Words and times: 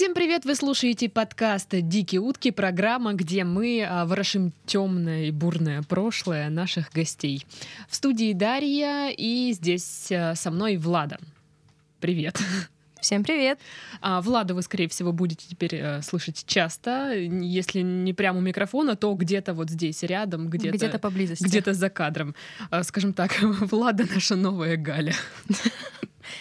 Всем 0.00 0.14
привет! 0.14 0.46
Вы 0.46 0.54
слушаете 0.54 1.10
подкаст 1.10 1.68
«Дикие 1.72 2.22
утки», 2.22 2.50
программа, 2.50 3.12
где 3.12 3.44
мы 3.44 3.86
а, 3.86 4.06
ворошим 4.06 4.54
темное 4.64 5.24
и 5.24 5.30
бурное 5.30 5.82
прошлое 5.82 6.48
наших 6.48 6.90
гостей. 6.90 7.44
В 7.86 7.94
студии 7.94 8.32
Дарья 8.32 9.10
и 9.10 9.52
здесь 9.52 10.10
а, 10.10 10.34
со 10.34 10.50
мной 10.50 10.78
Влада. 10.78 11.18
Привет! 12.00 12.40
Всем 13.02 13.22
привет! 13.22 13.58
А, 14.00 14.22
Влада 14.22 14.54
вы, 14.54 14.62
скорее 14.62 14.88
всего, 14.88 15.12
будете 15.12 15.46
теперь 15.46 15.74
э, 15.74 16.00
слышать 16.00 16.44
часто. 16.46 17.12
Если 17.12 17.80
не 17.82 18.14
прямо 18.14 18.38
у 18.38 18.40
микрофона, 18.40 18.96
то 18.96 19.12
где-то 19.12 19.52
вот 19.52 19.68
здесь, 19.68 20.02
рядом, 20.02 20.48
где-то... 20.48 20.78
Где-то 20.78 20.98
поблизости. 20.98 21.44
Где-то 21.44 21.74
за 21.74 21.90
кадром. 21.90 22.34
А, 22.70 22.84
скажем 22.84 23.12
так, 23.12 23.38
Влада 23.42 24.06
наша 24.10 24.34
новая 24.34 24.78
Галя. 24.78 25.14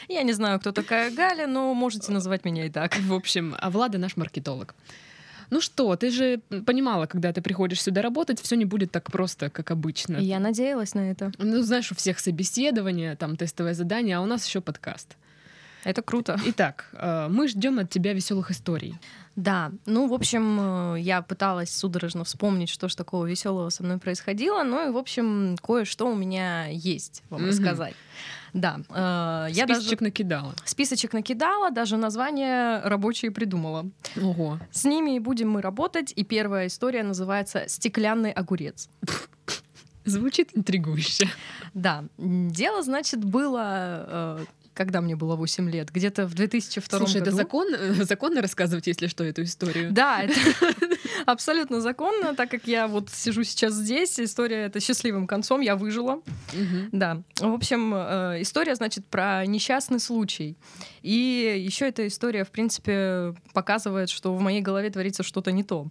Я 0.08 0.24
не 0.24 0.34
знаю, 0.34 0.60
кто 0.60 0.72
такая 0.72 1.12
Галя, 1.12 1.48
но 1.48 1.74
можете 1.74 2.12
называть 2.12 2.46
меня 2.46 2.66
и 2.66 2.70
так. 2.70 2.98
В 3.00 3.14
общем, 3.14 3.56
а 3.60 3.70
Влада 3.70 3.98
наш 3.98 4.18
маркетолог. 4.18 4.76
Ну 5.50 5.62
что, 5.62 5.96
ты 5.96 6.12
же 6.12 6.40
понимала, 6.66 7.08
когда 7.08 7.34
ты 7.34 7.42
приходишь 7.42 7.82
сюда 7.82 8.02
работать, 8.02 8.40
все 8.40 8.56
не 8.56 8.66
будет 8.66 8.92
так 8.92 9.12
просто, 9.12 9.50
как 9.50 9.72
обычно. 9.72 10.18
Я 10.18 10.40
надеялась 10.40 10.94
на 10.94 11.12
это. 11.12 11.32
Ну, 11.40 11.64
знаешь, 11.64 11.92
у 11.92 11.96
всех 11.96 12.20
собеседование, 12.20 13.16
там 13.16 13.36
тестовое 13.36 13.74
задание, 13.74 14.18
а 14.18 14.22
у 14.22 14.26
нас 14.26 14.46
еще 14.46 14.62
подкаст. 14.62 15.18
Это 15.84 16.02
круто. 16.02 16.40
Итак, 16.46 16.90
э, 16.94 17.28
мы 17.30 17.48
ждем 17.48 17.80
от 17.80 17.90
тебя 17.90 18.14
веселых 18.14 18.52
историй. 18.52 18.96
Да, 19.36 19.72
ну, 19.86 20.08
в 20.08 20.14
общем, 20.14 20.96
э, 20.96 21.00
я 21.00 21.22
пыталась 21.22 21.74
судорожно 21.74 22.26
вспомнить, 22.26 22.70
что 22.70 22.90
ж 22.90 22.96
такого 22.96 23.26
веселого 23.26 23.70
со 23.70 23.84
мной 23.84 23.98
происходило, 23.98 24.64
ну 24.64 24.90
и, 24.90 24.92
в 24.92 24.98
общем, 24.98 25.56
кое-что 25.64 26.12
у 26.12 26.16
меня 26.16 26.66
есть 26.66 27.24
вам 27.30 27.44
mm-hmm. 27.44 27.48
рассказать. 27.48 27.96
Да, 28.54 28.80
э, 28.90 29.48
я 29.52 29.66
списочек 29.66 30.00
даже... 30.00 30.04
накидала. 30.04 30.54
Списочек 30.66 31.14
накидала, 31.14 31.72
даже 31.72 31.96
название 31.96 32.82
рабочие 32.82 33.32
придумала. 33.32 33.90
Ого. 34.22 34.60
С 34.72 34.84
ними 34.84 35.20
будем 35.20 35.52
мы 35.52 35.62
работать, 35.62 36.12
и 36.16 36.26
первая 36.26 36.68
история 36.68 37.04
называется 37.04 37.64
«Стеклянный 37.68 38.32
огурец». 38.32 38.90
Звучит 40.06 40.50
интригующе. 40.54 41.30
Да. 41.74 42.04
Дело, 42.18 42.82
значит, 42.82 43.24
было 43.24 44.40
э, 44.40 44.46
когда 44.80 45.02
мне 45.02 45.18
было 45.18 45.36
8 45.36 45.70
лет, 45.70 45.92
где-то 45.92 46.26
в 46.26 46.34
2002 46.36 47.00
Слушай, 47.00 47.16
году. 47.16 47.24
это 47.24 47.32
закон, 47.36 47.68
законно 48.06 48.42
рассказывать, 48.42 48.88
если 48.88 49.08
что, 49.08 49.26
эту 49.26 49.44
историю? 49.44 49.92
Да, 49.92 50.22
это 50.24 50.40
абсолютно 51.26 51.82
законно, 51.82 52.36
так 52.36 52.50
как 52.52 52.68
я 52.68 52.88
вот 52.88 53.10
сижу 53.10 53.44
сейчас 53.44 53.74
здесь, 53.74 54.20
история 54.20 54.66
это 54.66 54.80
счастливым 54.80 55.28
концом, 55.28 55.62
я 55.62 55.76
выжила. 55.76 56.22
Да. 56.92 57.22
В 57.40 57.54
общем, 57.54 57.94
э, 57.96 58.42
история, 58.42 58.76
значит, 58.76 59.06
про 59.06 59.46
несчастный 59.46 60.00
случай. 60.00 60.58
И 61.02 61.64
еще 61.66 61.88
эта 61.88 62.08
история, 62.08 62.44
в 62.44 62.52
принципе, 62.52 63.34
показывает, 63.54 64.10
что 64.10 64.34
в 64.34 64.42
моей 64.42 64.62
голове 64.62 64.90
творится 64.90 65.24
что-то 65.24 65.52
не 65.52 65.64
то. 65.64 65.88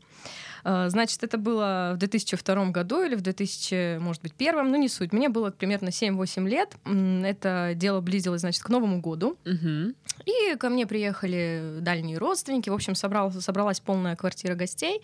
А, 0.64 0.88
значит, 0.88 1.22
это 1.22 1.38
было 1.38 1.92
в 1.94 1.98
2002 1.98 2.66
году 2.66 3.02
или 3.02 3.14
в 3.14 3.20
2000, 3.20 3.98
может 3.98 4.22
быть, 4.22 4.34
первом, 4.34 4.70
ну 4.70 4.76
не 4.76 4.88
суть. 4.88 5.12
Мне 5.12 5.28
было 5.28 5.50
примерно 5.50 5.88
7-8 5.88 6.48
лет. 6.48 6.76
Это 7.24 7.72
дело 7.74 8.00
близилось, 8.00 8.42
значит, 8.42 8.62
к 8.62 8.68
Новому 8.68 9.00
году. 9.00 9.38
Угу. 9.44 9.94
И 10.24 10.56
ко 10.56 10.68
мне 10.68 10.86
приехали 10.86 11.78
дальние 11.80 12.18
родственники. 12.18 12.70
В 12.70 12.74
общем, 12.74 12.94
собрал, 12.94 13.32
собралась 13.32 13.80
полная 13.80 14.16
квартира 14.16 14.54
гостей. 14.54 15.02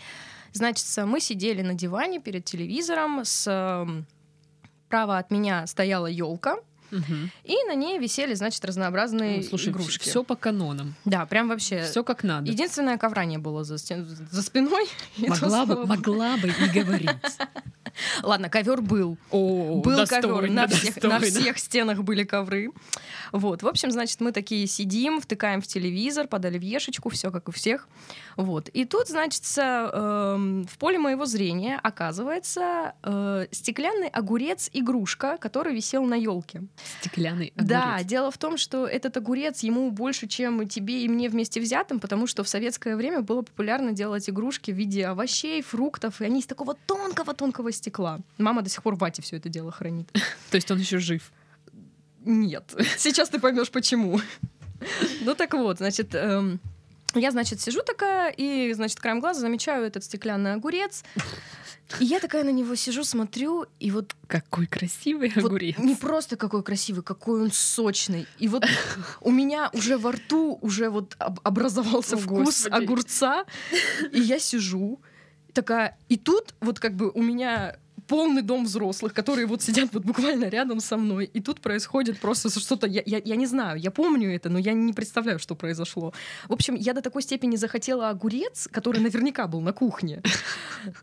Значит, 0.52 0.86
мы 1.04 1.20
сидели 1.20 1.62
на 1.62 1.74
диване 1.74 2.20
перед 2.20 2.44
телевизором. 2.44 3.24
С 3.24 3.48
справа 4.94 5.18
от 5.18 5.32
меня 5.32 5.66
стояла 5.66 6.06
елка. 6.06 6.56
И 7.44 7.56
на 7.66 7.74
ней 7.74 7.98
висели, 7.98 8.34
значит, 8.34 8.64
разнообразные 8.64 9.42
слушай, 9.42 9.70
игрушки. 9.70 10.08
Все 10.08 10.22
по 10.22 10.36
канонам. 10.36 10.94
Да, 11.04 11.26
прям 11.26 11.48
вообще. 11.48 11.82
Все 11.84 12.04
как 12.04 12.22
надо. 12.22 12.50
Единственное, 12.50 12.98
ковра 12.98 13.24
не 13.24 13.38
было 13.38 13.64
за, 13.64 13.78
стен... 13.78 14.06
за 14.06 14.42
спиной. 14.42 14.86
Могла 15.16 15.66
бы, 15.66 15.86
могла 15.86 16.36
бы 16.36 16.48
и 16.48 16.68
говорить. 16.68 17.10
Ладно, 18.22 18.48
ковер 18.48 18.80
был. 18.80 19.16
О, 19.30 19.80
был 19.80 20.06
ковер. 20.06 20.50
На 20.50 20.66
всех, 20.66 21.02
на 21.02 21.20
всех 21.20 21.58
стенах 21.58 22.02
были 22.02 22.24
ковры. 22.24 22.70
Вот. 23.32 23.62
В 23.62 23.68
общем, 23.68 23.90
значит, 23.90 24.20
мы 24.20 24.32
такие 24.32 24.66
сидим, 24.66 25.20
втыкаем 25.20 25.60
в 25.60 25.66
телевизор, 25.66 26.28
подали 26.28 26.58
вешечку, 26.58 27.08
все 27.08 27.30
как 27.30 27.48
у 27.48 27.52
всех. 27.52 27.88
Вот. 28.36 28.68
И 28.68 28.84
тут, 28.84 29.08
значит, 29.08 29.42
э, 29.56 30.64
в 30.68 30.78
поле 30.78 30.98
моего 30.98 31.26
зрения 31.26 31.78
оказывается 31.82 32.94
э, 33.02 33.46
стеклянный 33.50 34.08
огурец-игрушка, 34.08 35.36
который 35.38 35.74
висел 35.74 36.04
на 36.04 36.14
елке. 36.14 36.62
Стеклянный 37.00 37.52
огурец. 37.56 37.68
Да, 37.68 38.02
дело 38.02 38.30
в 38.30 38.38
том, 38.38 38.56
что 38.56 38.86
этот 38.86 39.16
огурец 39.16 39.60
ему 39.62 39.90
больше, 39.90 40.26
чем 40.26 40.68
тебе 40.68 41.04
и 41.04 41.08
мне 41.08 41.28
вместе 41.28 41.60
взятым, 41.60 42.00
потому 42.00 42.26
что 42.26 42.44
в 42.44 42.48
советское 42.48 42.96
время 42.96 43.22
было 43.22 43.42
популярно 43.42 43.92
делать 43.92 44.28
игрушки 44.28 44.70
в 44.70 44.76
виде 44.76 45.06
овощей, 45.06 45.62
фруктов, 45.62 46.20
и 46.20 46.24
они 46.24 46.40
из 46.40 46.46
такого 46.46 46.74
тонкого-тонкого 46.86 47.72
стекла. 47.72 48.20
Мама 48.38 48.62
до 48.62 48.70
сих 48.70 48.82
пор 48.82 48.96
в 48.96 48.98
вате 48.98 49.22
все 49.22 49.36
это 49.36 49.48
дело 49.48 49.70
хранит. 49.72 50.10
То 50.50 50.56
есть 50.56 50.70
он 50.70 50.78
еще 50.78 50.98
жив? 50.98 51.32
Нет. 52.24 52.74
Сейчас 52.98 53.28
ты 53.28 53.38
поймешь 53.38 53.70
почему. 53.70 54.20
Ну 55.22 55.34
так 55.34 55.54
вот, 55.54 55.78
значит, 55.78 56.14
эм, 56.14 56.60
я, 57.14 57.30
значит, 57.30 57.60
сижу 57.60 57.82
такая, 57.82 58.30
и, 58.30 58.72
значит, 58.72 59.00
краем 59.00 59.20
глаза 59.20 59.40
замечаю 59.40 59.84
этот 59.84 60.04
стеклянный 60.04 60.54
огурец. 60.54 61.04
И 62.00 62.04
я 62.04 62.18
такая 62.18 62.44
на 62.44 62.50
него 62.50 62.74
сижу, 62.74 63.04
смотрю, 63.04 63.66
и 63.78 63.90
вот... 63.90 64.16
Какой 64.26 64.66
красивый 64.66 65.30
вот 65.34 65.44
огурец. 65.44 65.78
Не 65.78 65.94
просто 65.94 66.36
какой 66.36 66.62
красивый, 66.62 67.02
какой 67.02 67.42
он 67.42 67.50
сочный. 67.52 68.26
И 68.38 68.48
вот 68.48 68.64
у 69.20 69.30
меня 69.30 69.70
уже 69.72 69.98
во 69.98 70.12
рту 70.12 70.58
уже 70.62 70.88
вот 70.88 71.14
образовался 71.18 72.16
вкус 72.16 72.66
огурца, 72.70 73.44
и 74.12 74.20
я 74.20 74.38
сижу 74.38 75.00
такая... 75.52 75.98
И 76.08 76.16
тут 76.16 76.54
вот 76.60 76.80
как 76.80 76.94
бы 76.94 77.10
у 77.10 77.22
меня 77.22 77.76
полный 78.06 78.42
дом 78.42 78.64
взрослых, 78.64 79.12
которые 79.14 79.46
вот 79.46 79.62
сидят 79.62 79.90
вот 79.92 80.04
буквально 80.04 80.48
рядом 80.48 80.80
со 80.80 80.96
мной, 80.96 81.24
и 81.24 81.40
тут 81.40 81.60
происходит 81.60 82.18
просто 82.20 82.48
что-то, 82.50 82.86
я, 82.86 83.02
я, 83.06 83.20
я 83.24 83.36
не 83.36 83.46
знаю, 83.46 83.78
я 83.78 83.90
помню 83.90 84.34
это, 84.34 84.48
но 84.48 84.58
я 84.58 84.72
не 84.72 84.92
представляю, 84.92 85.38
что 85.38 85.54
произошло. 85.54 86.12
В 86.48 86.52
общем, 86.52 86.74
я 86.74 86.92
до 86.92 87.02
такой 87.02 87.22
степени 87.22 87.56
захотела 87.56 88.10
огурец, 88.10 88.68
который 88.70 89.00
наверняка 89.00 89.46
был 89.46 89.60
на 89.60 89.72
кухне, 89.72 90.22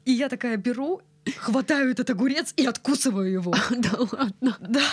и 0.06 0.12
я 0.12 0.30
такая 0.30 0.58
беру 0.58 1.02
хватаю 1.38 1.92
этот 1.92 2.10
огурец 2.10 2.54
и 2.58 2.66
откусываю 2.66 3.32
его. 3.32 3.54
Да 3.72 3.92
ладно? 4.12 4.58
Да. 4.60 4.84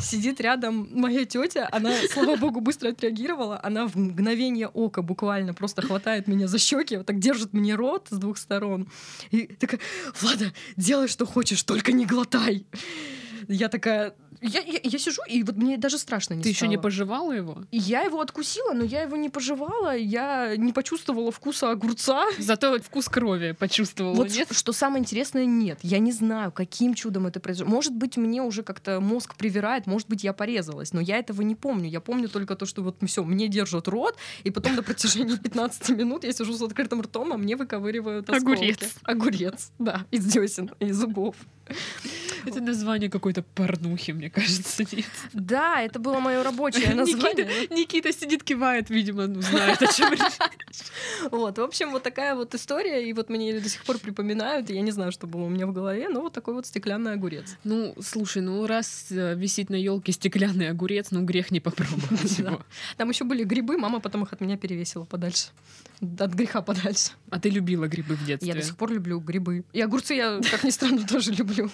Сидит 0.00 0.40
рядом 0.40 0.88
моя 0.92 1.24
тетя, 1.24 1.68
она, 1.70 1.92
слава 2.12 2.36
богу, 2.36 2.60
быстро 2.60 2.90
отреагировала. 2.90 3.60
Она 3.62 3.86
в 3.86 3.96
мгновение 3.96 4.68
ока 4.68 5.02
буквально 5.02 5.54
просто 5.54 5.82
хватает 5.82 6.26
меня 6.26 6.48
за 6.48 6.58
щеки, 6.58 6.96
вот 6.96 7.06
так 7.06 7.18
держит 7.18 7.52
мне 7.52 7.74
рот 7.74 8.08
с 8.10 8.16
двух 8.16 8.38
сторон. 8.38 8.88
И 9.30 9.46
такая, 9.46 9.80
Влада, 10.20 10.52
делай, 10.76 11.08
что 11.08 11.26
хочешь, 11.26 11.62
только 11.62 11.92
не 11.92 12.06
глотай. 12.06 12.66
Я 13.48 13.68
такая, 13.68 14.14
я, 14.40 14.60
я, 14.60 14.80
я 14.82 14.98
сижу, 14.98 15.22
и 15.28 15.42
вот 15.42 15.56
мне 15.56 15.78
даже 15.78 15.98
страшно 15.98 16.34
не 16.34 16.42
Ты 16.42 16.52
стало. 16.52 16.66
еще 16.66 16.76
не 16.76 16.80
пожевала 16.80 17.32
его? 17.32 17.64
Я 17.70 18.02
его 18.02 18.20
откусила, 18.20 18.72
но 18.72 18.84
я 18.84 19.02
его 19.02 19.16
не 19.16 19.28
пожевала, 19.28 19.96
я 19.96 20.56
не 20.56 20.72
почувствовала 20.72 21.30
вкуса 21.30 21.70
огурца. 21.70 22.24
Зато 22.38 22.78
вкус 22.80 23.08
крови 23.08 23.52
почувствовала, 23.52 24.14
вот 24.14 24.30
нет? 24.30 24.48
Что 24.50 24.72
самое 24.72 25.00
интересное, 25.00 25.44
нет. 25.44 25.78
Я 25.82 25.98
не 25.98 26.12
знаю, 26.12 26.50
каким 26.52 26.94
чудом 26.94 27.26
это 27.26 27.40
произошло. 27.40 27.72
Может 27.72 27.94
быть, 27.94 28.16
мне 28.16 28.42
уже 28.42 28.62
как-то 28.62 29.00
мозг 29.00 29.36
привирает, 29.36 29.86
может 29.86 30.08
быть, 30.08 30.24
я 30.24 30.32
порезалась, 30.32 30.92
но 30.92 31.00
я 31.00 31.18
этого 31.18 31.42
не 31.42 31.54
помню. 31.54 31.88
Я 31.88 32.00
помню 32.00 32.28
только 32.28 32.56
то, 32.56 32.66
что 32.66 32.82
вот 32.82 32.96
все, 33.06 33.22
мне 33.24 33.48
держат 33.48 33.88
рот, 33.88 34.16
и 34.44 34.50
потом 34.50 34.74
на 34.76 34.82
протяжении 34.82 35.36
15 35.42 35.90
минут 35.90 36.24
я 36.24 36.32
сижу 36.32 36.52
с 36.54 36.62
открытым 36.62 37.02
ртом, 37.02 37.32
а 37.32 37.36
мне 37.36 37.56
выковыривают 37.56 38.28
осколки. 38.28 38.62
Огурец. 38.62 38.94
Огурец, 39.04 39.72
да, 39.78 40.04
из 40.10 40.24
десен, 40.24 40.70
из 40.80 40.96
зубов. 40.96 41.36
Это 42.44 42.60
название 42.60 43.10
какой-то 43.10 43.42
порнухи, 43.42 44.12
мне 44.12 44.30
кажется, 44.30 44.84
нет. 44.92 45.06
Да, 45.32 45.80
это 45.80 45.98
было 45.98 46.20
мое 46.20 46.42
рабочее 46.42 46.94
название. 46.94 47.46
Никита, 47.46 47.74
Никита 47.74 48.12
сидит, 48.12 48.42
кивает, 48.42 48.90
видимо, 48.90 49.26
ну, 49.26 49.40
знает, 49.42 49.82
о 49.82 49.86
чем 49.92 50.12
Вот, 51.30 51.58
в 51.58 51.62
общем, 51.62 51.90
вот 51.90 52.02
такая 52.02 52.34
вот 52.34 52.54
история, 52.54 53.08
и 53.08 53.12
вот 53.12 53.28
мне 53.28 53.58
до 53.58 53.68
сих 53.68 53.84
пор 53.84 53.98
припоминают, 53.98 54.70
я 54.70 54.80
не 54.80 54.90
знаю, 54.90 55.12
что 55.12 55.26
было 55.26 55.42
у 55.42 55.48
меня 55.48 55.66
в 55.66 55.72
голове, 55.72 56.08
но 56.08 56.20
вот 56.20 56.32
такой 56.32 56.54
вот 56.54 56.66
стеклянный 56.66 57.12
огурец. 57.12 57.56
Ну, 57.64 57.94
слушай, 58.00 58.42
ну 58.42 58.66
раз 58.66 59.06
э, 59.10 59.34
висит 59.34 59.70
на 59.70 59.76
елке 59.76 60.12
стеклянный 60.12 60.68
огурец, 60.68 61.10
ну 61.10 61.24
грех 61.24 61.50
не 61.50 61.60
попробовать 61.60 62.38
его. 62.38 62.62
Там 62.96 63.08
еще 63.10 63.24
были 63.24 63.44
грибы, 63.44 63.76
мама 63.78 64.00
потом 64.00 64.22
их 64.24 64.32
от 64.32 64.40
меня 64.40 64.56
перевесила 64.56 65.04
подальше. 65.04 65.48
От 66.18 66.34
греха 66.34 66.62
подальше. 66.62 67.12
А 67.30 67.38
ты 67.38 67.48
любила 67.48 67.86
грибы 67.86 68.16
в 68.16 68.24
детстве? 68.24 68.48
Я 68.48 68.54
до 68.54 68.62
сих 68.62 68.76
пор 68.76 68.90
люблю 68.92 69.20
грибы. 69.20 69.64
И 69.72 69.80
огурцы 69.80 70.14
я, 70.14 70.40
как 70.50 70.64
ни 70.64 70.70
странно, 70.70 71.06
тоже 71.06 71.32
люблю. 71.32 71.70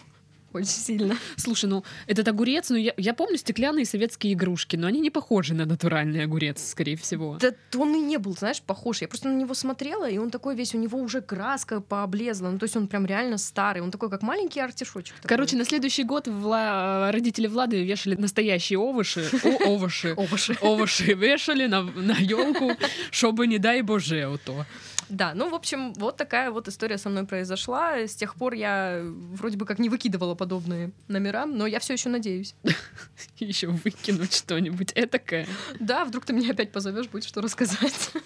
Очень 0.52 0.68
сильно. 0.68 1.16
Слушай, 1.36 1.66
ну 1.66 1.84
этот 2.06 2.26
огурец, 2.26 2.70
ну 2.70 2.76
я, 2.76 2.94
я 2.96 3.12
помню 3.12 3.36
стеклянные 3.36 3.84
советские 3.84 4.32
игрушки, 4.32 4.76
но 4.76 4.86
они 4.86 5.00
не 5.00 5.10
похожи 5.10 5.54
на 5.54 5.66
натуральный 5.66 6.24
огурец, 6.24 6.70
скорее 6.70 6.96
всего. 6.96 7.36
Да 7.38 7.52
он 7.76 7.94
и 7.94 8.00
не 8.00 8.16
был, 8.16 8.34
знаешь, 8.34 8.62
похож. 8.62 9.02
Я 9.02 9.08
просто 9.08 9.28
на 9.28 9.36
него 9.36 9.52
смотрела, 9.54 10.08
и 10.08 10.16
он 10.16 10.30
такой 10.30 10.54
весь, 10.54 10.74
у 10.74 10.78
него 10.78 10.98
уже 10.98 11.20
краска 11.20 11.80
пооблезла. 11.80 12.48
Ну, 12.48 12.58
то 12.58 12.64
есть 12.64 12.76
он 12.76 12.88
прям 12.88 13.04
реально 13.04 13.36
старый. 13.36 13.82
Он 13.82 13.90
такой, 13.90 14.08
как 14.08 14.22
маленький 14.22 14.60
артишочек. 14.60 15.16
Такой. 15.16 15.28
Короче, 15.28 15.56
на 15.56 15.64
следующий 15.64 16.04
год 16.04 16.28
Вла... 16.28 17.12
родители 17.12 17.46
Влады 17.46 17.84
вешали 17.84 18.14
настоящие 18.14 18.78
овощи. 18.78 19.24
О, 19.44 19.74
овощи. 19.74 20.14
Овощи. 20.16 20.56
Овощи 20.62 21.12
вешали 21.12 21.66
на, 21.66 21.82
на 21.82 22.16
елку, 22.18 22.72
чтобы, 23.10 23.46
не 23.46 23.58
дай 23.58 23.82
боже, 23.82 24.38
то. 24.44 24.64
Да, 25.08 25.32
ну, 25.34 25.49
в 25.49 25.55
общем, 25.55 25.93
вот 25.94 26.16
такая 26.16 26.50
вот 26.50 26.69
история 26.69 26.99
со 26.99 27.08
мной 27.08 27.25
произошла. 27.25 27.96
С 27.96 28.14
тех 28.14 28.34
пор 28.34 28.55
я 28.55 29.00
вроде 29.02 29.56
бы 29.56 29.64
как 29.64 29.78
не 29.78 29.88
выкидывала 29.88 30.34
подобные 30.34 30.93
номера, 31.08 31.46
но 31.46 31.66
я 31.66 31.78
все 31.81 31.94
еще 31.94 32.08
надеюсь. 32.08 32.55
Еще 33.38 33.69
выкинуть 33.69 34.34
что-нибудь 34.34 34.93
этакое. 34.94 35.46
Да, 35.81 36.05
вдруг 36.05 36.25
ты 36.25 36.32
меня 36.32 36.50
опять 36.52 36.72
позовешь, 36.72 37.08
будет 37.08 37.25
что 37.25 37.40
рассказать. 37.40 38.10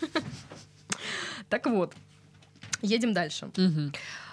Так 1.49 1.67
вот, 1.67 1.93
едем 2.81 3.13
дальше. 3.13 3.51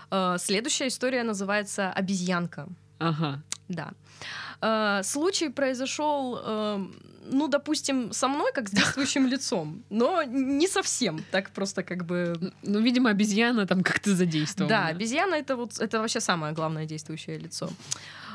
Э, 0.10 0.38
следующая 0.40 0.88
история 0.88 1.24
называется 1.24 1.92
«Обезьянка». 1.92 2.70
Ага. 2.98 3.44
Да. 3.70 3.94
Э, 4.62 5.04
случай 5.04 5.50
произошел 5.50 6.38
эм, 6.38 6.94
ну, 7.32 7.48
допустим, 7.48 8.12
со 8.12 8.28
мной, 8.28 8.52
как 8.54 8.68
с 8.68 8.72
действующим 8.72 9.28
лицом, 9.32 9.84
но 9.90 10.24
не 10.24 10.68
совсем, 10.68 11.24
так 11.32 11.52
просто 11.52 11.84
как 11.84 12.06
бы... 12.06 12.54
Ну, 12.64 12.80
видимо, 12.80 13.12
обезьяна 13.12 13.68
там 13.68 13.84
как-то 13.84 14.16
задействована. 14.16 14.70
Да, 14.70 14.88
обезьяна— 14.88 15.36
это 15.36 15.56
вот, 15.56 15.80
это 15.80 16.00
вообще 16.00 16.20
самое 16.20 16.54
главное 16.54 16.86
действующее 16.86 17.38
лицо. 17.38 17.70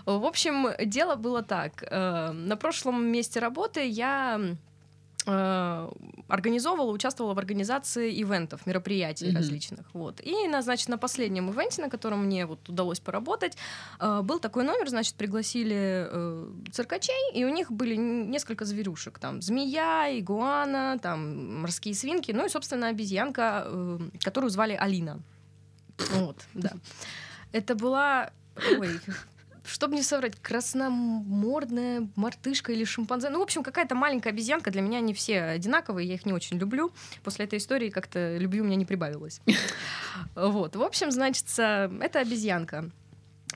В 0.06 0.24
общем, 0.24 0.68
дело 0.84 1.16
было 1.16 1.42
так. 1.42 1.84
Э, 1.90 2.32
на 2.32 2.56
прошлом 2.56 3.04
месте 3.04 3.40
работы 3.40 3.86
я 3.86 4.38
Э, 4.38 4.54
организовывала, 5.26 6.90
участвовала 6.92 7.34
в 7.34 7.38
организации 7.38 8.20
ивентов, 8.22 8.66
мероприятий 8.66 9.26
mm-hmm. 9.26 9.36
различных. 9.36 9.86
Вот. 9.94 10.20
И, 10.22 10.48
на, 10.48 10.62
значит, 10.62 10.88
на 10.88 10.98
последнем 10.98 11.50
ивенте, 11.50 11.82
на 11.82 11.88
котором 11.88 12.24
мне 12.24 12.46
вот 12.46 12.68
удалось 12.68 13.00
поработать, 13.00 13.56
э, 14.00 14.20
был 14.22 14.38
такой 14.38 14.64
номер, 14.64 14.88
значит, 14.88 15.14
пригласили 15.14 16.08
э, 16.10 16.48
циркачей, 16.72 17.32
и 17.34 17.44
у 17.44 17.48
них 17.48 17.72
были 17.72 17.96
несколько 17.96 18.64
зверюшек. 18.64 19.18
Там 19.18 19.40
змея, 19.40 20.18
игуана, 20.18 20.98
там 21.00 21.60
морские 21.60 21.94
свинки, 21.94 22.32
ну 22.32 22.46
и, 22.46 22.48
собственно, 22.48 22.88
обезьянка, 22.88 23.64
э, 23.66 23.98
которую 24.20 24.50
звали 24.50 24.74
Алина. 24.74 25.20
Вот, 26.12 26.36
да. 26.54 26.72
Это 27.52 27.74
была... 27.74 28.30
Ой, 28.78 29.00
чтобы 29.64 29.94
не 29.94 30.02
соврать, 30.02 30.36
красномордная 30.40 32.08
мартышка 32.16 32.72
или 32.72 32.84
шимпанзе. 32.84 33.30
Ну, 33.30 33.38
в 33.38 33.42
общем, 33.42 33.62
какая-то 33.62 33.94
маленькая 33.94 34.30
обезьянка. 34.30 34.70
Для 34.70 34.82
меня 34.82 34.98
они 34.98 35.14
все 35.14 35.40
одинаковые, 35.42 36.08
я 36.08 36.14
их 36.14 36.26
не 36.26 36.32
очень 36.32 36.58
люблю. 36.58 36.92
После 37.22 37.46
этой 37.46 37.58
истории 37.58 37.90
как-то 37.90 38.36
любви 38.36 38.60
у 38.60 38.64
меня 38.64 38.76
не 38.76 38.86
прибавилось. 38.86 39.40
Вот. 40.36 40.76
В 40.76 40.82
общем, 40.82 41.10
значит, 41.10 41.46
это 41.56 42.20
обезьянка. 42.20 42.90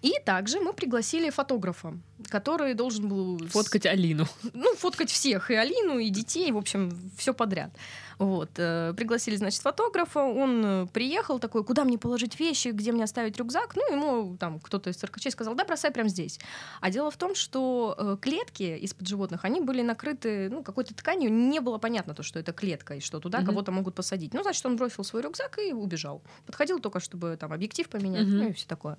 И 0.02 0.14
также 0.24 0.60
мы 0.60 0.72
пригласили 0.72 1.30
фотографа, 1.30 1.94
который 2.28 2.74
должен 2.74 3.08
был... 3.08 3.38
Фоткать 3.48 3.86
Алину. 3.86 4.26
Ну, 4.52 4.74
фоткать 4.76 5.10
всех, 5.10 5.50
и 5.50 5.54
Алину, 5.54 5.98
и 5.98 6.08
детей, 6.10 6.50
в 6.52 6.56
общем, 6.56 6.90
все 7.16 7.34
подряд. 7.34 7.70
Вот. 8.18 8.50
Э, 8.56 8.92
пригласили, 8.96 9.36
значит, 9.36 9.62
фотографа, 9.62 10.20
он 10.20 10.64
э, 10.64 10.86
приехал 10.92 11.38
такой, 11.38 11.64
куда 11.64 11.84
мне 11.84 11.98
положить 11.98 12.38
вещи, 12.40 12.68
где 12.68 12.92
мне 12.92 13.04
оставить 13.04 13.38
рюкзак? 13.38 13.76
Ну, 13.76 13.92
ему 13.92 14.36
там 14.36 14.58
кто-то 14.58 14.90
из 14.90 14.96
циркачей 14.96 15.30
сказал, 15.30 15.54
да, 15.54 15.64
бросай 15.64 15.90
прямо 15.90 16.08
здесь. 16.08 16.40
А 16.80 16.90
дело 16.90 17.10
в 17.10 17.16
том, 17.16 17.34
что 17.34 17.94
э, 17.96 18.16
клетки 18.20 18.76
из-под 18.78 19.06
животных, 19.06 19.44
они 19.44 19.60
были 19.60 19.82
накрыты, 19.82 20.48
ну, 20.50 20.62
какой-то 20.62 20.94
тканью, 20.94 21.32
не 21.32 21.60
было 21.60 21.78
понятно 21.78 22.14
то, 22.14 22.22
что 22.22 22.40
это 22.40 22.52
клетка, 22.52 22.94
и 22.94 23.00
что 23.00 23.20
туда 23.20 23.40
mm-hmm. 23.40 23.46
кого-то 23.46 23.72
могут 23.72 23.94
посадить. 23.94 24.34
Ну, 24.34 24.42
значит, 24.42 24.66
он 24.66 24.76
бросил 24.76 25.04
свой 25.04 25.22
рюкзак 25.22 25.58
и 25.58 25.72
убежал. 25.72 26.22
Подходил 26.44 26.80
только, 26.80 26.98
чтобы 27.00 27.36
там 27.38 27.52
объектив 27.52 27.88
поменять, 27.88 28.26
mm-hmm. 28.26 28.42
ну, 28.42 28.48
и 28.48 28.52
все 28.52 28.66
такое. 28.66 28.98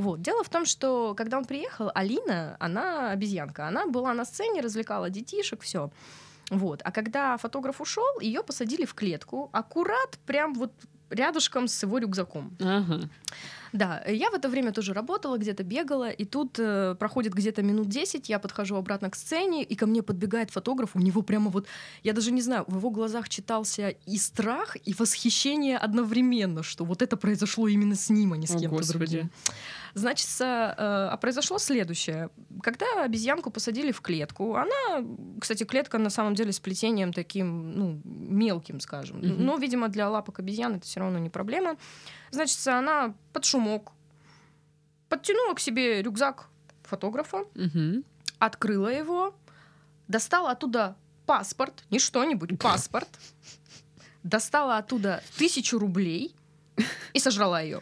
Вот. 0.00 0.22
Дело 0.22 0.42
в 0.42 0.48
том, 0.48 0.64
что 0.64 1.14
когда 1.14 1.36
он 1.36 1.44
приехал, 1.44 1.90
Алина, 1.94 2.56
она 2.58 3.10
обезьянка, 3.10 3.68
она 3.68 3.86
была 3.86 4.14
на 4.14 4.24
сцене, 4.24 4.62
развлекала 4.62 5.10
детишек, 5.10 5.60
все. 5.60 5.90
Вот. 6.50 6.80
А 6.84 6.90
когда 6.90 7.36
фотограф 7.36 7.80
ушел, 7.82 8.20
ее 8.20 8.42
посадили 8.42 8.86
в 8.86 8.94
клетку, 8.94 9.50
аккурат 9.52 10.18
прям 10.24 10.54
вот 10.54 10.72
рядышком 11.10 11.68
с 11.68 11.82
его 11.82 11.98
рюкзаком. 11.98 12.56
Ага. 12.60 13.10
Да, 13.72 14.02
я 14.06 14.30
в 14.30 14.34
это 14.34 14.48
время 14.48 14.72
тоже 14.72 14.92
работала, 14.92 15.38
где-то 15.38 15.62
бегала, 15.62 16.10
и 16.10 16.24
тут 16.24 16.58
э, 16.58 16.94
проходит 16.98 17.34
где-то 17.34 17.62
минут 17.62 17.88
10, 17.88 18.28
я 18.28 18.38
подхожу 18.38 18.76
обратно 18.76 19.10
к 19.10 19.16
сцене, 19.16 19.62
и 19.62 19.74
ко 19.76 19.86
мне 19.86 20.02
подбегает 20.02 20.50
фотограф, 20.50 20.90
у 20.94 20.98
него 20.98 21.22
прямо 21.22 21.50
вот, 21.50 21.66
я 22.02 22.12
даже 22.12 22.32
не 22.32 22.42
знаю, 22.42 22.64
в 22.66 22.76
его 22.76 22.90
глазах 22.90 23.28
читался 23.28 23.88
и 23.88 24.18
страх, 24.18 24.76
и 24.84 24.94
восхищение 24.94 25.78
одновременно, 25.78 26.62
что 26.62 26.84
вот 26.84 27.02
это 27.02 27.16
произошло 27.16 27.68
именно 27.68 27.94
с 27.94 28.10
ним, 28.10 28.32
а 28.32 28.36
не 28.36 28.46
с 28.46 28.56
кем-то 28.56 28.92
другим. 28.92 29.30
Значит, 29.94 30.28
э, 30.40 30.44
а 30.44 31.16
произошло 31.16 31.58
следующее. 31.58 32.30
Когда 32.62 32.86
обезьянку 33.04 33.50
посадили 33.50 33.92
в 33.92 34.00
клетку, 34.00 34.54
она, 34.54 35.04
кстати, 35.40 35.64
клетка 35.64 35.98
на 35.98 36.10
самом 36.10 36.34
деле 36.34 36.52
с 36.52 36.60
плетением 36.60 37.12
таким, 37.12 37.72
ну, 37.72 38.00
мелким, 38.04 38.80
скажем. 38.80 39.18
Mm-hmm. 39.18 39.36
Но, 39.38 39.56
видимо, 39.56 39.88
для 39.88 40.08
лапок 40.08 40.38
обезьян 40.38 40.76
это 40.76 40.86
все 40.86 41.00
равно 41.00 41.18
не 41.18 41.28
проблема. 41.28 41.76
Значит, 42.30 42.66
она 42.66 43.14
под 43.32 43.44
шумок 43.44 43.92
подтянула 45.08 45.54
к 45.54 45.60
себе 45.60 46.02
рюкзак 46.02 46.48
фотографа, 46.84 47.44
mm-hmm. 47.54 48.04
открыла 48.38 48.88
его, 48.88 49.34
достала 50.08 50.52
оттуда 50.52 50.96
паспорт, 51.26 51.84
не 51.90 51.98
что-нибудь, 51.98 52.58
паспорт, 52.58 53.08
достала 54.22 54.78
оттуда 54.78 55.22
тысячу 55.36 55.78
рублей 55.78 56.34
и 57.12 57.18
сожрала 57.18 57.60
ее. 57.60 57.80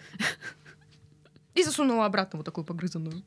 И 1.55 1.63
засунула 1.63 2.07
обратно 2.07 2.37
вот 2.39 2.45
такую 2.45 2.65
погрызанную. 2.65 3.23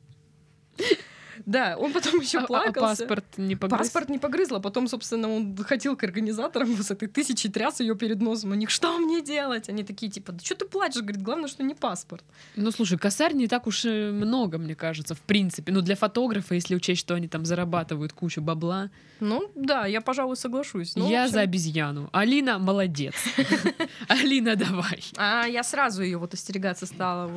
Да, 1.46 1.76
он 1.78 1.92
потом 1.92 2.20
еще 2.20 2.38
а, 2.38 2.46
плакался. 2.46 3.04
А 3.04 3.06
паспорт 3.06 3.24
не 3.36 3.56
погрыз? 3.56 3.78
Паспорт 3.78 4.08
не 4.08 4.18
погрызла. 4.18 4.58
Потом, 4.58 4.88
собственно, 4.88 5.28
он 5.30 5.56
ходил 5.56 5.96
к 5.96 6.04
организаторам 6.04 6.76
с 6.82 6.90
этой 6.90 7.08
тысячей, 7.08 7.50
тряс 7.50 7.80
ее 7.80 7.94
перед 7.94 8.20
носом. 8.20 8.52
У 8.52 8.54
них, 8.54 8.70
что 8.70 8.98
мне 8.98 9.22
делать? 9.22 9.68
Они 9.68 9.84
такие, 9.84 10.10
типа, 10.10 10.32
да 10.32 10.38
что 10.44 10.54
ты 10.54 10.64
плачешь? 10.66 11.02
Говорит, 11.02 11.22
главное, 11.22 11.48
что 11.48 11.62
не 11.62 11.74
паспорт. 11.74 12.24
Ну, 12.56 12.70
слушай, 12.70 12.98
косарь 12.98 13.34
не 13.34 13.48
так 13.48 13.66
уж 13.66 13.84
и 13.84 14.10
много, 14.10 14.58
мне 14.58 14.74
кажется, 14.74 15.14
в 15.14 15.20
принципе. 15.20 15.72
Ну, 15.72 15.80
для 15.80 15.96
фотографа, 15.96 16.54
если 16.54 16.74
учесть, 16.74 17.00
что 17.00 17.14
они 17.14 17.28
там 17.28 17.44
зарабатывают 17.44 18.12
кучу 18.12 18.40
бабла. 18.40 18.90
Ну, 19.20 19.50
да, 19.54 19.86
я, 19.86 20.00
пожалуй, 20.00 20.36
соглашусь. 20.36 20.96
Ну, 20.96 21.08
я 21.08 21.24
общем... 21.24 21.34
за 21.34 21.40
обезьяну. 21.40 22.08
Алина 22.12 22.58
молодец. 22.58 23.14
Алина, 24.08 24.56
давай. 24.56 25.02
А 25.16 25.46
я 25.46 25.62
сразу 25.62 26.02
ее 26.02 26.18
вот 26.18 26.34
остерегаться 26.34 26.86
стала. 26.86 27.30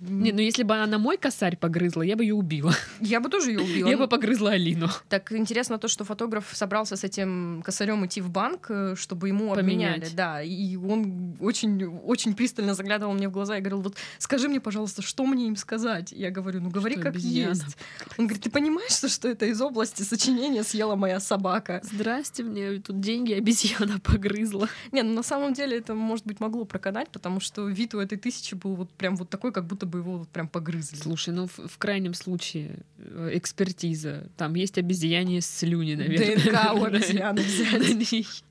Не, 0.00 0.32
ну 0.32 0.40
если 0.40 0.62
бы 0.62 0.76
она 0.76 0.98
мой 0.98 1.16
косарь 1.16 1.56
погрызла, 1.56 2.02
я 2.02 2.16
бы 2.16 2.24
ее 2.24 2.34
убила. 2.34 2.74
Я 3.00 3.20
бы 3.20 3.28
тоже 3.28 3.47
ее 3.48 3.60
убила. 3.60 3.88
Я 3.88 3.96
бы 3.96 4.08
погрызла 4.08 4.52
Алину. 4.52 4.88
Так 5.08 5.32
интересно 5.32 5.78
то, 5.78 5.88
что 5.88 6.04
фотограф 6.04 6.46
собрался 6.52 6.96
с 6.96 7.04
этим 7.04 7.62
косарем 7.64 8.04
идти 8.06 8.20
в 8.20 8.30
банк, 8.30 8.66
э, 8.70 8.94
чтобы 8.96 9.28
ему 9.28 9.54
Поменять. 9.54 9.96
обменяли. 9.96 10.14
Да, 10.14 10.42
и 10.42 10.76
он 10.76 11.36
очень, 11.40 11.84
очень 11.84 12.34
пристально 12.34 12.74
заглядывал 12.74 13.14
мне 13.14 13.28
в 13.28 13.32
глаза 13.32 13.56
и 13.58 13.60
говорил, 13.60 13.80
вот 13.80 13.96
скажи 14.18 14.48
мне, 14.48 14.60
пожалуйста, 14.60 15.02
что 15.02 15.26
мне 15.26 15.48
им 15.48 15.56
сказать? 15.56 16.12
Я 16.12 16.30
говорю, 16.30 16.60
ну 16.60 16.70
говори 16.70 16.94
что, 16.94 17.04
как 17.04 17.14
обезьяна? 17.14 17.50
есть. 17.50 17.76
Он 18.16 18.26
говорит, 18.26 18.42
ты 18.42 18.50
понимаешь, 18.50 18.92
что 18.92 19.28
это 19.28 19.46
из 19.46 19.60
области 19.60 20.02
сочинения 20.02 20.62
съела 20.62 20.96
моя 20.96 21.20
собака? 21.20 21.80
Здрасте, 21.82 22.42
мне 22.42 22.78
тут 22.80 23.00
деньги 23.00 23.32
обезьяна 23.32 23.98
погрызла. 24.00 24.68
Не, 24.92 25.02
ну 25.02 25.14
на 25.14 25.22
самом 25.22 25.52
деле 25.52 25.78
это, 25.78 25.94
может 25.94 26.26
быть, 26.26 26.40
могло 26.40 26.64
проканать, 26.64 27.08
потому 27.10 27.40
что 27.40 27.66
вид 27.68 27.94
у 27.94 28.00
этой 28.00 28.18
тысячи 28.18 28.54
был 28.54 28.74
вот 28.74 28.90
прям 28.90 29.16
вот 29.16 29.28
такой, 29.28 29.52
как 29.52 29.66
будто 29.66 29.86
бы 29.86 29.98
его 29.98 30.18
вот 30.18 30.28
прям 30.28 30.48
погрызли. 30.48 30.96
Слушай, 30.96 31.34
ну 31.34 31.46
в, 31.46 31.68
в 31.68 31.78
крайнем 31.78 32.14
случае 32.14 32.80
э, 32.98 33.30
экспертиза. 33.38 34.28
Там 34.36 34.54
есть 34.54 34.78
обезьяне 34.78 35.40
слюни, 35.40 35.94
наверное. 35.94 36.36
ДНК 36.36 36.74
у 36.74 36.84
обезьяны 36.84 37.42
взять. 37.42 38.42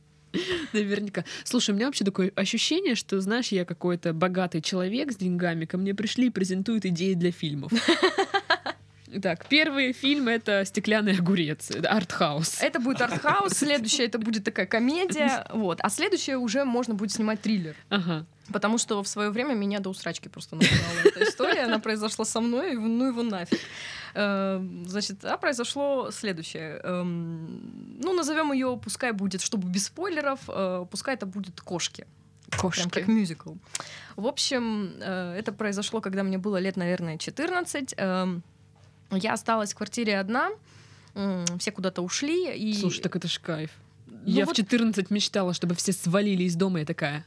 Наверняка. 0.74 1.24
Слушай, 1.44 1.72
у 1.72 1.74
меня 1.76 1.86
вообще 1.86 2.04
такое 2.04 2.32
ощущение, 2.36 2.96
что, 2.96 3.20
знаешь, 3.22 3.48
я 3.50 3.66
какой-то 3.66 4.14
богатый 4.14 4.62
человек 4.62 5.12
с 5.12 5.16
деньгами, 5.16 5.66
ко 5.66 5.78
мне 5.78 5.96
пришли 5.96 6.28
и 6.28 6.30
презентуют 6.30 6.86
идеи 6.86 7.14
для 7.14 7.32
фильмов. 7.32 7.72
Так, 9.22 9.48
первый 9.48 9.94
фильм— 9.94 10.28
это 10.28 10.66
«Стеклянный 10.66 11.14
огурец», 11.14 11.72
артхаус. 11.72 12.62
Это 12.62 12.80
будет 12.80 13.02
артхаус, 13.02 13.54
следующее 13.54 14.08
это 14.08 14.20
будет 14.20 14.44
такая 14.44 14.66
комедия, 14.66 15.48
вот, 15.54 15.80
а 15.82 15.90
следующее 15.90 16.38
уже 16.38 16.66
можно 16.66 16.94
будет 16.94 17.14
снимать 17.14 17.42
триллер. 17.42 17.76
Ага. 17.90 18.26
Потому 18.52 18.78
что 18.78 19.02
в 19.02 19.08
свое 19.08 19.30
время 19.30 19.54
меня 19.54 19.80
до 19.80 19.90
усрачки 19.90 20.28
просто 20.28 20.56
напугала 20.56 21.00
эта 21.06 21.24
история, 21.24 21.64
она 21.64 21.80
произошла 21.80 22.26
со 22.26 22.42
мной, 22.42 22.74
ну 22.76 23.08
его 23.08 23.24
нафиг. 23.24 23.60
Эм, 24.14 24.86
значит, 24.88 25.24
а 25.26 25.38
произошло 25.38 26.12
следующее. 26.12 26.80
Эм, 26.84 28.00
ну, 28.02 28.14
назовем 28.14 28.52
ее, 28.52 28.80
пускай 28.82 29.12
будет, 29.12 29.42
чтобы 29.42 29.68
без 29.70 29.86
спойлеров, 29.86 30.40
э, 30.48 30.86
пускай 30.90 31.16
это 31.16 31.26
будет 31.26 31.62
кошки. 31.62 32.06
Кошки. 32.58 32.80
Прям 32.80 32.90
как 32.90 33.08
мюзикл. 33.08 33.54
В 34.16 34.28
общем, 34.28 34.94
э, 35.00 35.36
это 35.38 35.52
произошло, 35.52 36.02
когда 36.02 36.24
мне 36.24 36.38
было 36.38 36.58
лет, 36.58 36.78
наверное, 36.78 37.18
14. 37.18 37.94
Я 39.12 39.34
осталась 39.34 39.74
в 39.74 39.78
квартире 39.78 40.20
одна, 40.20 40.50
все 41.60 41.72
куда-то 41.72 42.02
ушли. 42.02 42.54
И... 42.58 42.74
Слушай, 42.74 43.02
так 43.02 43.16
это 43.16 43.28
ж 43.30 43.40
кайф. 43.40 43.72
Ну 44.08 44.18
я 44.26 44.46
вот... 44.46 44.54
в 44.54 44.58
14 44.58 45.10
мечтала, 45.10 45.54
чтобы 45.54 45.76
все 45.76 45.94
свалили 45.94 46.44
из 46.44 46.56
дома, 46.56 46.82
и 46.82 46.86
такая 46.86 47.26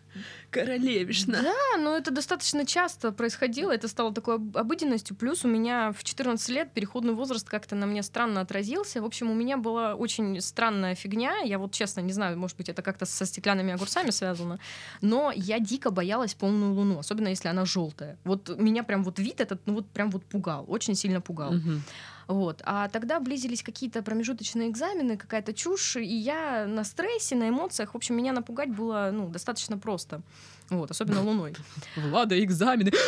королевишна. 0.51 1.43
Да, 1.43 1.79
но 1.79 1.97
это 1.97 2.11
достаточно 2.11 2.67
часто 2.67 3.13
происходило, 3.13 3.73
это 3.73 3.89
стало 3.89 4.13
такой 4.13 4.37
обыденностью. 4.37 5.17
Плюс 5.17 5.45
у 5.45 5.49
меня 5.49 5.93
в 5.93 6.05
14 6.05 6.49
лет 6.51 6.73
переходный 6.73 7.15
возраст 7.15 7.49
как-то 7.49 7.77
на 7.77 7.87
мне 7.87 8.03
странно 8.03 8.41
отразился. 8.41 9.03
В 9.03 9.05
общем, 9.05 9.31
у 9.31 9.35
меня 9.35 9.57
была 9.57 9.95
очень 9.95 10.41
странная 10.41 10.95
фигня. 10.95 11.39
Я 11.39 11.59
вот 11.59 11.73
честно 11.73 12.01
не 12.01 12.13
знаю, 12.13 12.39
может 12.39 12.57
быть, 12.57 12.69
это 12.69 12.83
как-то 12.83 13.07
со 13.07 13.27
стеклянными 13.27 13.73
огурцами 13.73 14.11
связано, 14.11 14.59
но 15.01 15.33
я 15.35 15.59
дико 15.59 15.91
боялась 15.91 16.35
полную 16.35 16.75
луну, 16.75 16.99
особенно 16.99 17.29
если 17.29 17.49
она 17.49 17.65
желтая. 17.65 18.19
Вот 18.25 18.49
меня 18.59 18.83
прям 18.83 19.05
вот 19.05 19.19
вид 19.19 19.41
этот, 19.41 19.61
ну 19.67 19.75
вот 19.75 19.89
прям 19.89 20.11
вот 20.11 20.25
пугал, 20.25 20.65
очень 20.69 20.95
сильно 20.95 21.21
пугал. 21.21 21.55
Угу. 21.55 21.81
Вот. 22.31 22.63
А 22.65 22.89
тогда 22.89 23.19
близились 23.19 23.61
какие-то 23.61 24.03
промежуточные 24.03 24.69
экзамены, 24.69 25.17
какая-то 25.17 25.53
чушь, 25.53 25.97
и 25.97 26.05
я 26.05 26.65
на 26.65 26.85
стрессе, 26.85 27.35
на 27.35 27.49
эмоциях. 27.49 27.93
В 27.93 27.97
общем, 27.97 28.17
меня 28.17 28.33
напугать 28.33 28.71
было 28.71 29.11
ну, 29.13 29.29
достаточно 29.29 29.77
просто 29.77 30.00
просто. 30.01 30.21
Вот, 30.71 30.91
особенно 30.91 31.23
луной. 31.23 31.55
Влада, 31.97 32.43
экзамены. 32.43 32.93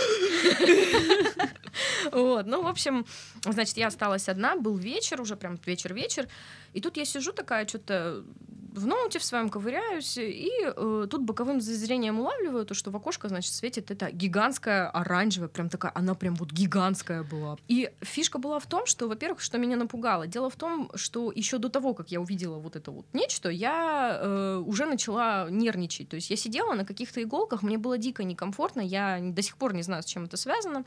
Вот, 2.13 2.47
ну, 2.47 2.63
в 2.63 2.67
общем, 2.67 3.07
значит, 3.45 3.79
я 3.79 3.87
осталась 3.87 4.29
одна, 4.29 4.57
был 4.57 4.77
вечер, 4.77 5.21
уже 5.21 5.35
прям 5.35 5.59
вечер-вечер, 5.65 6.29
и 6.75 6.81
тут 6.81 6.99
я 6.99 7.07
сижу 7.07 7.33
такая, 7.33 7.67
что-то 7.67 8.25
в 8.75 8.87
ноуте 8.87 9.19
в 9.19 9.25
своем 9.25 9.49
ковыряюсь, 9.49 10.17
и 10.19 10.51
э, 10.65 11.07
тут 11.11 11.23
боковым 11.23 11.61
зрением 11.61 12.21
улавливаю 12.21 12.65
то, 12.65 12.75
что 12.75 12.91
в 12.91 12.97
окошко, 12.97 13.29
значит, 13.29 13.53
светит 13.53 13.91
эта 13.91 14.11
гигантская 14.11 14.89
оранжевая, 14.89 15.49
прям 15.49 15.69
такая, 15.69 15.93
она 15.95 16.15
прям 16.15 16.35
вот 16.37 16.51
гигантская 16.51 17.23
была. 17.23 17.59
И 17.69 17.91
фишка 18.01 18.39
была 18.39 18.59
в 18.59 18.67
том, 18.67 18.87
что, 18.87 19.09
во-первых, 19.09 19.41
что 19.41 19.59
меня 19.59 19.77
напугало. 19.77 20.27
Дело 20.27 20.49
в 20.49 20.57
том, 20.57 20.91
что 20.95 21.31
еще 21.33 21.59
до 21.59 21.69
того, 21.69 21.95
как 21.95 22.11
я 22.11 22.21
увидела 22.21 22.59
вот 22.59 22.77
это 22.77 22.91
вот 22.91 23.07
нечто, 23.13 23.51
я 23.51 24.19
э, 24.21 24.63
уже 24.65 24.87
начала 24.87 25.51
нервничать. 25.51 26.09
То 26.09 26.17
есть 26.17 26.31
я 26.31 26.37
сидела 26.37 26.73
на 26.73 26.85
каких-то 26.87 27.23
иголках, 27.23 27.52
мне 27.61 27.77
было 27.77 27.99
дико 27.99 28.25
некомфортно, 28.25 28.81
я 28.81 29.19
до 29.21 29.43
сих 29.43 29.59
пор 29.59 29.75
не 29.75 29.83
знаю, 29.83 30.03
с 30.03 30.07
чем 30.07 30.25
это 30.25 30.39
связано. 30.39 30.85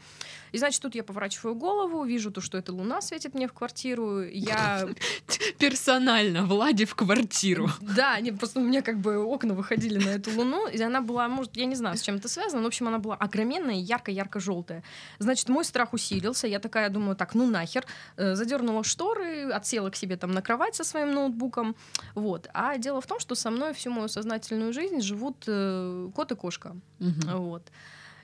И, 0.51 0.57
значит, 0.57 0.81
тут 0.81 0.95
я 0.95 1.03
поворачиваю 1.03 1.53
голову, 1.53 2.03
вижу 2.03 2.31
то, 2.31 2.41
что 2.41 2.57
эта 2.57 2.73
луна 2.73 3.01
светит 3.01 3.35
мне 3.35 3.47
в 3.47 3.53
квартиру, 3.53 4.23
я... 4.23 4.87
Персонально 5.59 6.45
Владе 6.45 6.85
в 6.85 6.95
квартиру. 6.95 7.69
Да, 7.81 8.19
не, 8.19 8.31
просто 8.31 8.59
у 8.59 8.63
меня 8.63 8.81
как 8.81 8.99
бы 8.99 9.17
окна 9.23 9.53
выходили 9.53 10.03
на 10.03 10.09
эту 10.09 10.31
луну, 10.31 10.67
и 10.67 10.81
она 10.81 11.01
была, 11.01 11.27
может, 11.27 11.55
я 11.57 11.65
не 11.65 11.75
знаю, 11.75 11.97
с 11.97 12.01
чем 12.01 12.15
это 12.15 12.27
связано, 12.27 12.61
но, 12.61 12.63
в 12.63 12.67
общем, 12.67 12.87
она 12.87 12.99
была 12.99 13.15
огроменная 13.15 13.75
и 13.75 13.79
ярко-ярко-желтая. 13.79 14.83
Значит, 15.19 15.49
мой 15.49 15.65
страх 15.65 15.93
усилился, 15.93 16.47
я 16.47 16.59
такая 16.59 16.89
думаю, 16.89 17.15
так, 17.15 17.35
ну 17.35 17.45
нахер, 17.45 17.85
э, 18.17 18.35
задернула 18.35 18.83
шторы, 18.83 19.51
отсела 19.51 19.89
к 19.89 19.95
себе 19.95 20.17
там 20.17 20.31
на 20.31 20.41
кровать 20.41 20.75
со 20.75 20.83
своим 20.83 21.13
ноутбуком, 21.13 21.75
вот. 22.15 22.49
А 22.53 22.77
дело 22.77 23.01
в 23.01 23.07
том, 23.07 23.19
что 23.19 23.35
со 23.35 23.51
мной 23.51 23.73
всю 23.73 23.91
мою 23.91 24.07
сознательную 24.07 24.73
жизнь 24.73 25.01
живут 25.01 25.43
э, 25.47 26.09
кот 26.15 26.31
и 26.31 26.35
кошка, 26.35 26.54
угу. 26.99 27.37
вот. 27.37 27.63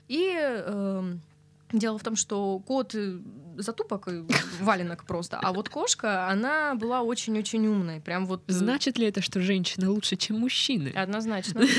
И 0.08 0.34
э, 0.38 1.14
Дело 1.72 1.98
в 1.98 2.02
том, 2.02 2.16
что 2.16 2.58
кот 2.60 2.94
э, 2.94 3.18
затупок 3.56 4.06
и 4.08 4.24
валенок 4.60 5.04
просто, 5.04 5.38
а 5.38 5.52
вот 5.52 5.70
кошка, 5.70 6.28
она 6.28 6.74
была 6.74 7.00
очень-очень 7.00 7.66
умной, 7.66 8.00
прям 8.00 8.26
вот. 8.26 8.42
Э, 8.46 8.52
Значит 8.52 8.98
ли 8.98 9.06
это, 9.06 9.22
что 9.22 9.40
женщины 9.40 9.88
лучше, 9.88 10.16
чем 10.16 10.38
мужчины? 10.38 10.92
Однозначно. 10.94 11.64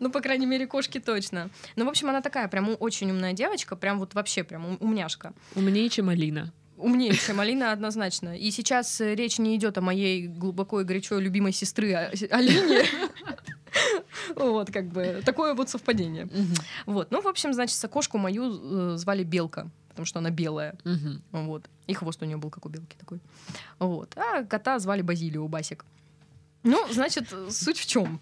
Ну, 0.00 0.10
по 0.10 0.20
крайней 0.20 0.44
мере, 0.44 0.66
кошки 0.66 0.98
точно. 0.98 1.50
Ну, 1.76 1.84
в 1.84 1.88
общем, 1.88 2.08
она 2.08 2.20
такая 2.20 2.48
прям 2.48 2.76
очень 2.80 3.12
умная 3.12 3.32
девочка, 3.32 3.76
прям 3.76 4.00
вот 4.00 4.12
вообще 4.14 4.42
прям 4.42 4.76
умняшка. 4.80 5.32
Умнее, 5.54 5.88
чем 5.88 6.08
Алина. 6.08 6.52
Умнее, 6.76 7.14
чем 7.14 7.38
Алина, 7.40 7.70
однозначно. 7.70 8.36
И 8.36 8.50
сейчас 8.50 9.00
э, 9.00 9.14
речь 9.14 9.38
не 9.38 9.54
идет 9.54 9.78
о 9.78 9.80
моей 9.80 10.26
глубоко 10.26 10.80
и 10.80 10.84
горячо 10.84 11.20
любимой 11.20 11.52
сестры 11.52 11.92
а, 11.92 12.10
Алине. 12.30 12.84
Вот, 14.52 14.70
как 14.70 14.88
бы, 14.88 15.22
такое 15.24 15.54
вот 15.54 15.70
совпадение. 15.70 16.28
Вот, 16.86 17.10
ну, 17.10 17.20
в 17.20 17.26
общем, 17.26 17.52
значит, 17.52 17.80
кошку 17.90 18.18
мою 18.18 18.92
э, 18.94 18.96
звали 18.96 19.24
Белка 19.24 19.70
потому 19.94 20.06
что 20.06 20.18
она 20.18 20.30
белая. 20.30 20.74
Вот. 21.30 21.70
И 21.86 21.94
хвост 21.94 22.20
у 22.20 22.24
нее 22.24 22.36
был 22.36 22.50
как 22.50 22.66
у 22.66 22.68
белки 22.68 22.96
такой. 22.98 23.20
Вот. 23.78 24.16
А 24.16 24.42
кота 24.42 24.80
звали 24.80 25.02
Базилио, 25.02 25.46
Басик. 25.46 25.84
Ну, 26.64 26.84
значит, 26.90 27.32
суть 27.50 27.78
в 27.78 27.86
чем? 27.86 28.18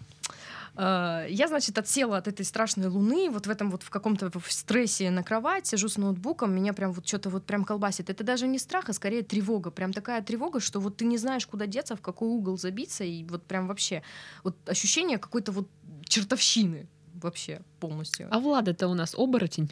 Э, 0.75 1.25
я, 1.29 1.47
значит, 1.47 1.77
отсела 1.77 2.17
от 2.17 2.27
этой 2.27 2.45
страшной 2.45 2.87
луны, 2.87 3.29
вот 3.29 3.47
в 3.47 3.49
этом 3.49 3.69
вот 3.69 3.83
в 3.83 3.89
каком-то 3.89 4.31
в 4.39 4.51
стрессе 4.51 5.09
на 5.11 5.23
кровать, 5.23 5.67
сижу 5.67 5.87
с 5.87 5.97
ноутбуком, 5.97 6.53
меня 6.53 6.73
прям 6.73 6.91
вот 6.91 7.07
что-то 7.07 7.29
вот 7.29 7.45
прям 7.45 7.63
колбасит. 7.63 8.09
Это 8.09 8.23
даже 8.23 8.47
не 8.47 8.59
страх, 8.59 8.89
а 8.89 8.93
скорее 8.93 9.23
тревога. 9.23 9.71
Прям 9.71 9.93
такая 9.93 10.21
тревога, 10.21 10.59
что 10.59 10.79
вот 10.79 10.97
ты 10.97 11.05
не 11.05 11.17
знаешь, 11.17 11.45
куда 11.47 11.67
деться, 11.67 11.95
в 11.95 12.01
какой 12.01 12.27
угол 12.27 12.57
забиться, 12.57 13.03
и 13.03 13.23
вот 13.23 13.43
прям 13.43 13.67
вообще 13.67 14.03
вот 14.43 14.55
ощущение 14.67 15.17
какой-то 15.17 15.51
вот 15.51 15.67
чертовщины 16.13 16.87
вообще 17.15 17.61
полностью. 17.79 18.27
А 18.31 18.39
Влада-то 18.39 18.87
у 18.87 18.93
нас 18.93 19.15
оборотень. 19.15 19.71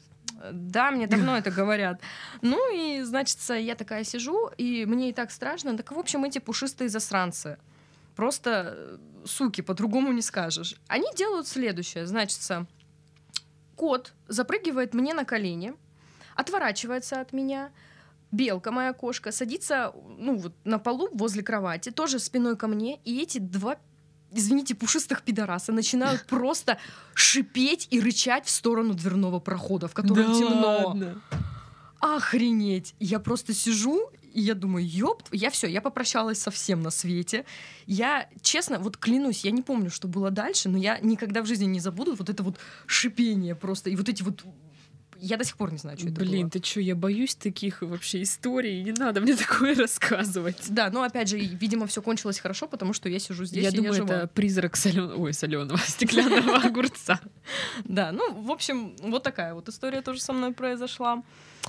Да, 0.52 0.90
мне 0.90 1.06
давно 1.06 1.38
это 1.38 1.52
говорят. 1.52 2.02
Ну 2.42 2.58
и, 2.76 3.04
значит, 3.04 3.38
я 3.50 3.76
такая 3.76 4.04
сижу, 4.04 4.50
и 4.58 4.86
мне 4.86 5.10
и 5.10 5.14
так 5.14 5.32
страшно. 5.32 5.78
Так, 5.78 5.92
в 5.92 6.00
общем, 6.00 6.24
эти 6.24 6.40
пушистые 6.40 6.90
засранцы 6.90 7.58
просто 8.16 8.74
э, 8.76 8.98
суки, 9.26 9.62
по-другому 9.62 10.12
не 10.12 10.22
скажешь. 10.22 10.76
Они 10.88 11.08
делают 11.16 11.48
следующее. 11.48 12.08
Значит, 12.08 12.40
кот 13.76 14.14
запрыгивает 14.28 14.94
мне 14.94 15.14
на 15.14 15.26
колени, 15.26 15.74
отворачивается 16.36 17.22
от 17.22 17.34
меня, 17.34 17.72
белка 18.32 18.72
моя 18.72 18.94
кошка 18.94 19.32
садится 19.32 19.94
ну 20.18 20.38
вот 20.38 20.54
на 20.64 20.80
полу 20.80 21.10
возле 21.14 21.44
кровати, 21.44 21.92
тоже 21.92 22.20
спиной 22.20 22.58
ко 22.58 22.68
мне, 22.68 23.00
и 23.06 23.22
эти 23.22 23.38
два 23.38 23.78
извините, 24.32 24.76
пушистых 24.76 25.22
пидораса 25.22 25.72
начинают 25.72 26.26
просто 26.26 26.78
шипеть 27.14 27.88
и 27.92 28.00
рычать 28.00 28.46
в 28.46 28.50
сторону 28.50 28.94
дверного 28.94 29.40
прохода, 29.40 29.88
в 29.88 29.94
котором 29.94 30.32
да 30.32 30.40
темно. 30.40 30.82
Ладно. 30.86 31.22
Охренеть! 32.00 32.96
Я 33.00 33.20
просто 33.20 33.54
сижу 33.54 34.10
и 34.34 34.42
я 34.42 34.54
думаю, 34.54 34.88
ёб, 34.88 35.24
я 35.32 35.50
все, 35.50 35.68
я 35.68 35.82
попрощалась 35.82 36.40
со 36.40 36.52
всем 36.52 36.82
на 36.82 36.90
свете. 36.90 37.46
Я, 37.86 38.30
честно, 38.42 38.80
вот 38.80 38.98
клянусь, 38.98 39.44
я 39.44 39.52
не 39.52 39.62
помню, 39.62 39.90
что 39.90 40.08
было 40.08 40.32
дальше, 40.32 40.70
но 40.70 40.78
я 40.78 41.00
никогда 41.00 41.42
в 41.42 41.46
жизни 41.46 41.66
не 41.66 41.80
забуду 41.80 42.16
вот 42.16 42.30
это 42.30 42.44
вот 42.44 42.58
шипение 42.86 43.56
просто, 43.56 43.90
и 43.90 43.96
вот 43.96 44.10
эти 44.10 44.24
вот 44.24 44.44
я 45.22 45.38
до 45.38 45.44
сих 45.44 45.56
пор 45.56 45.72
не 45.72 45.78
знаю, 45.78 45.98
что 45.98 46.08
это 46.08 46.20
Блин, 46.20 46.42
было. 46.42 46.50
ты 46.50 46.64
что, 46.64 46.82
я 46.82 46.96
боюсь 46.96 47.36
таких 47.36 47.82
вообще 47.82 48.24
историй, 48.24 48.82
не 48.84 48.92
надо 48.92 49.22
мне 49.22 49.36
такое 49.38 49.76
рассказывать. 49.76 50.58
Да, 50.70 50.90
но 50.90 51.04
опять 51.04 51.30
же, 51.30 51.38
видимо, 51.38 51.86
все 51.86 52.02
кончилось 52.02 52.40
хорошо, 52.40 52.68
потому 52.68 52.94
что 52.94 53.08
я 53.08 53.20
сижу 53.20 53.46
здесь. 53.46 53.64
Я 53.64 53.70
и 53.70 53.76
думаю, 53.76 53.94
я 53.96 54.04
это 54.04 54.28
призрак 54.28 54.76
солен... 54.76 55.12
Ой, 55.16 55.34
соленого 55.34 55.78
стеклянного 55.86 56.58
огурца. 56.64 57.22
Да, 57.86 58.12
ну, 58.12 58.34
в 58.42 58.52
общем, 58.52 58.96
вот 59.00 59.22
такая 59.24 59.54
вот 59.54 59.70
история 59.70 60.02
тоже 60.02 60.22
со 60.22 60.34
мной 60.34 60.54
произошла. 60.54 61.24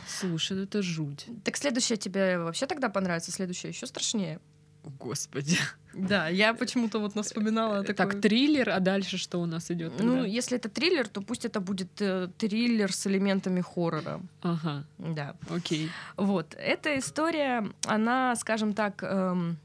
Слушай, 0.06 0.56
ну 0.56 0.62
это 0.62 0.80
жуть. 0.80 1.26
Так 1.44 1.56
следующая 1.58 1.96
тебе 1.96 2.38
вообще 2.38 2.66
тогда 2.66 2.88
понравится, 2.88 3.30
следующая 3.30 3.68
еще 3.68 3.86
страшнее. 3.86 4.40
Господи. 4.84 5.58
Да, 5.94 6.28
я 6.28 6.54
почему-то 6.54 6.98
вот 6.98 7.14
вспоминала 7.24 7.84
такой... 7.84 7.94
Так, 7.94 8.20
триллер, 8.20 8.70
а 8.70 8.80
дальше 8.80 9.18
что 9.18 9.38
у 9.38 9.46
нас 9.46 9.70
идет? 9.70 9.92
Ну, 9.98 10.24
если 10.24 10.56
это 10.56 10.68
триллер, 10.68 11.06
то 11.06 11.20
пусть 11.20 11.44
это 11.44 11.60
будет 11.60 12.00
э, 12.00 12.28
триллер 12.38 12.92
с 12.92 13.06
элементами 13.06 13.60
хоррора. 13.60 14.20
Ага. 14.40 14.84
Да. 14.98 15.36
Окей. 15.50 15.90
Вот. 16.16 16.54
Эта 16.58 16.98
история, 16.98 17.68
она, 17.86 18.34
скажем 18.36 18.72
так, 18.72 19.02
эм, 19.02 19.58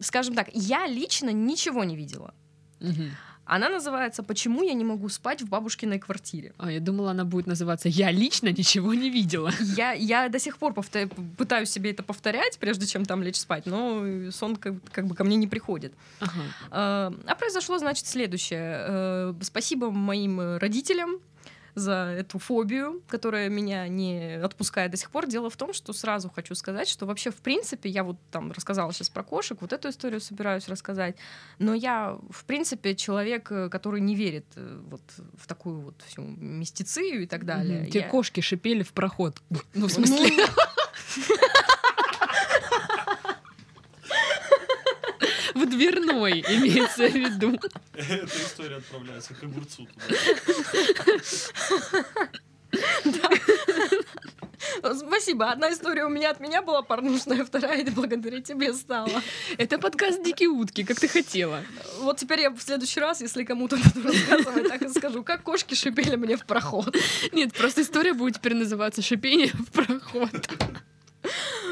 скажем 0.00 0.34
так, 0.34 0.48
я 0.52 0.86
лично 0.86 1.30
ничего 1.30 1.84
не 1.84 1.96
видела. 1.96 2.34
Угу. 2.80 3.04
Она 3.46 3.68
называется 3.68 4.22
«Почему 4.22 4.62
я 4.62 4.74
не 4.74 4.84
могу 4.84 5.08
спать 5.08 5.42
в 5.42 5.48
бабушкиной 5.48 5.98
квартире?». 5.98 6.52
А, 6.58 6.70
я 6.70 6.80
думала, 6.80 7.10
она 7.10 7.24
будет 7.24 7.46
называться 7.46 7.88
«Я 7.88 8.10
лично 8.10 8.48
ничего 8.48 8.94
не 8.94 9.10
видела». 9.10 9.50
Я, 9.76 9.92
я 9.92 10.28
до 10.28 10.38
сих 10.38 10.58
пор 10.58 10.72
повтор... 10.72 11.08
пытаюсь 11.36 11.70
себе 11.70 11.90
это 11.90 12.02
повторять, 12.02 12.58
прежде 12.58 12.86
чем 12.86 13.04
там 13.04 13.22
лечь 13.22 13.36
спать, 13.36 13.66
но 13.66 14.30
сон 14.30 14.56
как, 14.56 14.74
как 14.92 15.06
бы 15.06 15.14
ко 15.14 15.24
мне 15.24 15.36
не 15.36 15.46
приходит. 15.46 15.92
Ага. 16.20 16.32
А, 16.70 17.14
а 17.26 17.34
произошло, 17.34 17.78
значит, 17.78 18.06
следующее. 18.06 18.76
Э, 18.88 19.34
спасибо 19.40 19.90
моим 19.90 20.58
родителям, 20.58 21.18
за 21.74 22.14
эту 22.18 22.38
фобию, 22.38 23.02
которая 23.08 23.48
меня 23.48 23.88
не 23.88 24.40
отпускает 24.42 24.90
до 24.90 24.96
сих 24.96 25.10
пор. 25.10 25.26
Дело 25.26 25.50
в 25.50 25.56
том, 25.56 25.72
что 25.72 25.92
сразу 25.92 26.30
хочу 26.30 26.54
сказать, 26.54 26.88
что 26.88 27.06
вообще, 27.06 27.30
в 27.30 27.36
принципе, 27.36 27.88
я 27.88 28.04
вот 28.04 28.16
там 28.30 28.52
рассказала 28.52 28.92
сейчас 28.92 29.10
про 29.10 29.22
кошек, 29.22 29.58
вот 29.60 29.72
эту 29.72 29.88
историю 29.88 30.20
собираюсь 30.20 30.68
рассказать, 30.68 31.16
но 31.58 31.74
я, 31.74 32.18
в 32.30 32.44
принципе, 32.44 32.94
человек, 32.94 33.50
э, 33.50 33.68
который 33.68 34.00
не 34.00 34.14
верит 34.14 34.46
э, 34.56 34.80
вот 34.88 35.02
в 35.36 35.46
такую 35.46 35.80
вот 35.80 36.02
всю 36.06 36.22
мистицию 36.22 37.22
и 37.22 37.26
так 37.26 37.44
далее. 37.44 37.90
Те 37.90 38.00
я... 38.00 38.08
кошки 38.08 38.40
шипели 38.40 38.82
в 38.82 38.92
проход. 38.92 39.42
Ну, 39.74 39.86
в 39.86 39.92
смысле... 39.92 40.30
Ну, 45.54 45.63
в 45.63 45.63
дверной, 45.74 46.44
имеется 46.48 47.08
в 47.08 47.14
виду. 47.14 47.58
Эта 47.94 48.26
история 48.26 48.76
отправляется 48.76 49.34
к 49.34 49.42
огурцу. 49.42 49.88
Спасибо. 54.96 55.50
Одна 55.50 55.72
история 55.72 56.04
у 56.04 56.08
меня 56.08 56.30
от 56.30 56.40
меня 56.40 56.62
была 56.62 56.82
порнушная, 56.82 57.44
вторая 57.44 57.84
благодаря 57.90 58.40
тебе 58.40 58.72
стала. 58.72 59.22
Это 59.58 59.78
подкаст 59.78 60.22
«Дикие 60.22 60.48
утки», 60.48 60.84
как 60.84 60.98
ты 60.98 61.08
хотела. 61.08 61.62
Вот 62.00 62.18
теперь 62.18 62.40
я 62.40 62.50
в 62.50 62.60
следующий 62.60 63.00
раз, 63.00 63.20
если 63.20 63.44
кому-то 63.44 63.76
буду 63.76 64.08
рассказывать, 64.08 64.68
так 64.68 64.82
и 64.82 64.88
скажу, 64.88 65.22
как 65.22 65.42
кошки 65.42 65.74
шипели 65.74 66.16
мне 66.16 66.36
в 66.36 66.44
проход. 66.44 66.96
Нет, 67.32 67.52
просто 67.52 67.82
история 67.82 68.12
будет 68.12 68.36
теперь 68.36 68.54
называться 68.54 69.02
«Шипение 69.02 69.52
в 69.52 69.70
проход». 69.70 70.30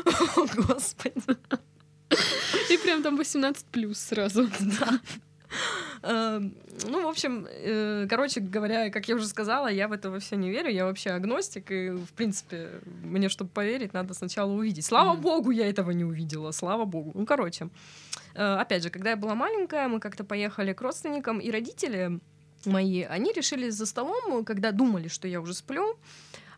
О, 0.05 0.47
Господи. 0.55 1.37
И 2.73 2.79
прям 2.79 3.03
там 3.03 3.17
18 3.17 3.65
плюс 3.67 3.99
сразу. 3.99 4.49
Да. 4.61 5.01
Эм, 6.03 6.55
ну, 6.89 7.03
в 7.03 7.07
общем, 7.07 7.47
э, 7.49 8.07
короче 8.09 8.41
говоря, 8.41 8.91
как 8.91 9.09
я 9.09 9.15
уже 9.15 9.27
сказала, 9.27 9.69
я 9.69 9.87
в 9.87 9.93
это 9.93 10.11
во 10.11 10.19
все 10.19 10.37
не 10.37 10.51
верю, 10.51 10.71
я 10.71 10.85
вообще 10.85 11.11
агностик, 11.11 11.71
и, 11.71 11.91
в 11.91 12.13
принципе, 12.17 12.71
мне, 13.05 13.29
чтобы 13.29 13.51
поверить, 13.51 13.93
надо 13.93 14.15
сначала 14.15 14.51
увидеть. 14.51 14.87
Слава 14.87 15.15
богу, 15.15 15.51
я 15.51 15.69
этого 15.69 15.91
не 15.91 16.05
увидела, 16.05 16.53
слава 16.53 16.87
богу. 16.87 17.13
Ну, 17.15 17.27
короче, 17.27 17.69
э, 18.35 18.43
опять 18.43 18.83
же, 18.83 18.91
когда 18.91 19.11
я 19.11 19.17
была 19.17 19.35
маленькая, 19.35 19.89
мы 19.89 20.01
как-то 20.01 20.25
поехали 20.25 20.73
к 20.73 20.81
родственникам, 20.81 21.39
и 21.39 21.51
родители 21.51 22.19
мои, 22.65 23.03
они 23.03 23.33
решили 23.33 23.71
за 23.71 23.87
столом, 23.87 24.45
когда 24.45 24.73
думали, 24.73 25.09
что 25.09 25.29
я 25.29 25.41
уже 25.41 25.55
сплю, 25.55 25.97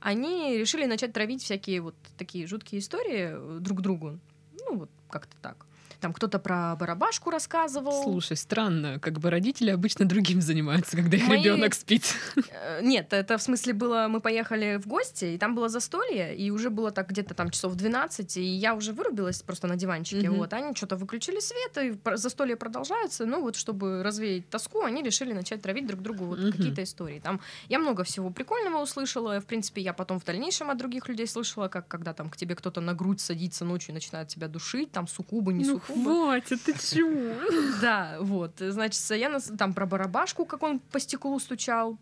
они 0.00 0.56
решили 0.56 0.86
начать 0.86 1.12
травить 1.12 1.42
всякие 1.42 1.80
вот 1.80 1.94
такие 2.16 2.46
жуткие 2.46 2.80
истории 2.80 3.30
э, 3.32 3.58
друг 3.60 3.80
другу. 3.80 4.18
Ну, 4.52 4.78
вот 4.78 4.90
как-то 5.10 5.36
так. 5.42 5.66
Там 6.04 6.12
кто-то 6.12 6.38
про 6.38 6.76
барабашку 6.76 7.30
рассказывал. 7.30 8.02
Слушай, 8.02 8.36
странно, 8.36 8.98
как 9.00 9.18
бы 9.20 9.30
родители 9.30 9.70
обычно 9.70 10.04
другим 10.04 10.42
занимаются, 10.42 10.98
когда 10.98 11.16
их 11.16 11.26
Мои- 11.26 11.38
ребенок 11.40 11.72
спит. 11.72 12.14
Э, 12.50 12.80
Нет, 12.82 13.14
это 13.14 13.38
в 13.38 13.42
смысле 13.42 13.72
было, 13.72 14.06
мы 14.10 14.20
поехали 14.20 14.76
в 14.76 14.86
гости, 14.86 15.24
и 15.24 15.38
там 15.38 15.54
было 15.54 15.70
застолье, 15.70 16.36
и 16.36 16.50
уже 16.50 16.68
было 16.68 16.90
так 16.90 17.08
где-то 17.08 17.32
там 17.32 17.48
часов 17.48 17.74
12, 17.74 18.36
и 18.36 18.42
я 18.42 18.74
уже 18.74 18.92
вырубилась 18.92 19.40
просто 19.40 19.66
на 19.66 19.76
диванчике, 19.76 20.28
Мгм. 20.28 20.36
вот, 20.40 20.52
они 20.52 20.74
что-то 20.74 20.96
выключили 20.96 21.40
свет, 21.40 21.78
и 21.78 22.16
застолье 22.16 22.56
продолжается, 22.56 23.24
ну 23.24 23.40
вот, 23.40 23.56
чтобы 23.56 24.02
развеять 24.02 24.50
тоску, 24.50 24.82
они 24.84 25.02
решили 25.02 25.32
начать 25.32 25.62
травить 25.62 25.86
друг 25.86 26.02
другу 26.02 26.26
вот 26.26 26.38
Мгм. 26.38 26.52
какие-то 26.52 26.82
истории. 26.82 27.18
Там 27.20 27.40
я 27.70 27.78
много 27.78 28.04
всего 28.04 28.28
прикольного 28.28 28.82
услышала, 28.82 29.40
в 29.40 29.46
принципе, 29.46 29.80
я 29.80 29.94
потом 29.94 30.20
в 30.20 30.24
дальнейшем 30.24 30.68
от 30.68 30.76
других 30.76 31.08
людей 31.08 31.26
слышала, 31.26 31.68
как 31.68 31.88
когда 31.88 32.12
там 32.12 32.28
к 32.28 32.36
тебе 32.36 32.54
кто-то 32.54 32.82
на 32.82 32.92
грудь 32.92 33.22
садится 33.22 33.64
ночью 33.64 33.92
и 33.92 33.94
начинает 33.94 34.28
тебя 34.28 34.48
душить, 34.48 34.92
там 34.92 35.08
суккубы, 35.08 35.54
не 35.54 35.64
Ну 35.64 35.74
суккубы. 35.76 35.93
Хватит, 36.02 36.62
ты 36.62 36.72
чего? 36.74 37.34
Да, 37.80 38.16
вот. 38.20 38.52
Значит, 38.58 39.00
я 39.10 39.28
нас 39.28 39.50
там 39.58 39.74
про 39.74 39.86
барабашку, 39.86 40.44
как 40.44 40.62
он 40.62 40.78
по 40.78 41.00
стеклу 41.00 41.38
стучал. 41.38 41.98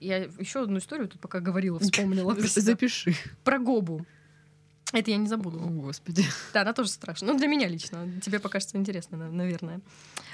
Я 0.00 0.18
еще 0.18 0.62
одну 0.62 0.78
историю 0.78 1.08
тут 1.08 1.20
пока 1.20 1.40
говорила, 1.40 1.78
вспомнила. 1.78 2.34
Запиши. 2.40 3.14
Про 3.44 3.58
Гобу. 3.58 4.04
Это 4.92 5.10
я 5.10 5.16
не 5.16 5.24
О, 5.26 5.28
забуду. 5.28 5.58
господи. 5.58 6.24
Да, 6.54 6.60
она 6.60 6.72
тоже 6.72 6.90
страшна. 6.90 7.32
Ну, 7.32 7.38
для 7.38 7.48
меня 7.48 7.66
лично. 7.66 8.08
Тебе 8.20 8.38
покажется 8.38 8.76
интересно, 8.76 9.18
на- 9.18 9.30
наверное. 9.32 9.80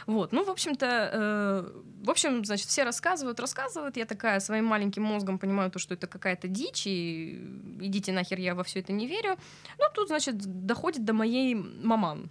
Вот. 0.07 0.33
Ну, 0.33 0.45
в 0.45 0.51
общем-то, 0.51 1.11
э, 1.13 1.81
в 2.05 2.11
общем, 2.11 2.45
значит, 2.45 2.67
все 2.69 2.85
рассказывают, 2.85 3.41
рассказывают. 3.41 3.97
Я 3.97 4.05
такая 4.05 4.41
своим 4.41 4.67
маленьким 4.67 5.05
мозгом 5.05 5.39
понимаю 5.39 5.71
то, 5.71 5.79
что 5.79 5.95
это 5.95 6.07
какая-то 6.07 6.49
дичь, 6.49 6.87
и 6.87 7.41
идите 7.81 8.13
нахер, 8.13 8.39
я 8.39 8.55
во 8.55 8.63
все 8.63 8.81
это 8.81 8.93
не 8.93 9.07
верю. 9.07 9.39
Ну, 9.79 9.85
тут, 9.95 10.09
значит, 10.09 10.37
доходит 10.67 11.05
до 11.05 11.15
моей 11.15 11.55
маман 11.55 12.31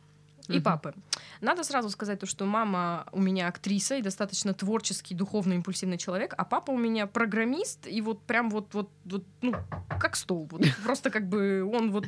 и 0.57 0.59
папы. 0.59 0.93
Надо 1.41 1.63
сразу 1.63 1.89
сказать 1.89 2.19
то, 2.19 2.25
что 2.25 2.45
мама 2.45 3.05
у 3.11 3.19
меня 3.19 3.47
актриса 3.47 3.95
и 3.95 4.01
достаточно 4.01 4.53
творческий, 4.53 5.15
духовный, 5.15 5.55
импульсивный 5.55 5.97
человек, 5.97 6.33
а 6.37 6.45
папа 6.45 6.71
у 6.71 6.77
меня 6.77 7.07
программист, 7.07 7.87
и 7.87 8.01
вот 8.01 8.21
прям 8.23 8.49
вот, 8.49 8.73
вот, 8.73 8.89
вот 9.05 9.25
ну, 9.41 9.53
как 9.99 10.15
стол. 10.15 10.47
Вот, 10.51 10.61
просто 10.83 11.09
как 11.09 11.27
бы 11.27 11.63
он 11.63 11.91
вот 11.91 12.05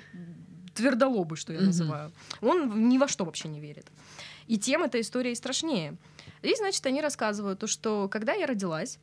твердолобый, 0.73 1.37
что 1.37 1.53
я 1.53 1.61
называю. 1.61 2.11
Он 2.41 2.89
ни 2.89 2.97
во 2.97 3.07
что 3.07 3.25
вообще 3.25 3.47
не 3.47 3.59
верит. 3.59 3.91
И 4.47 4.57
тем 4.57 4.83
эта 4.83 4.99
история 4.99 5.31
и 5.31 5.35
страшнее. 5.35 5.97
И, 6.41 6.53
значит, 6.55 6.85
они 6.85 7.01
рассказывают 7.01 7.59
то, 7.59 7.67
что 7.67 8.09
когда 8.09 8.33
я 8.33 8.45
родилась, 8.45 8.99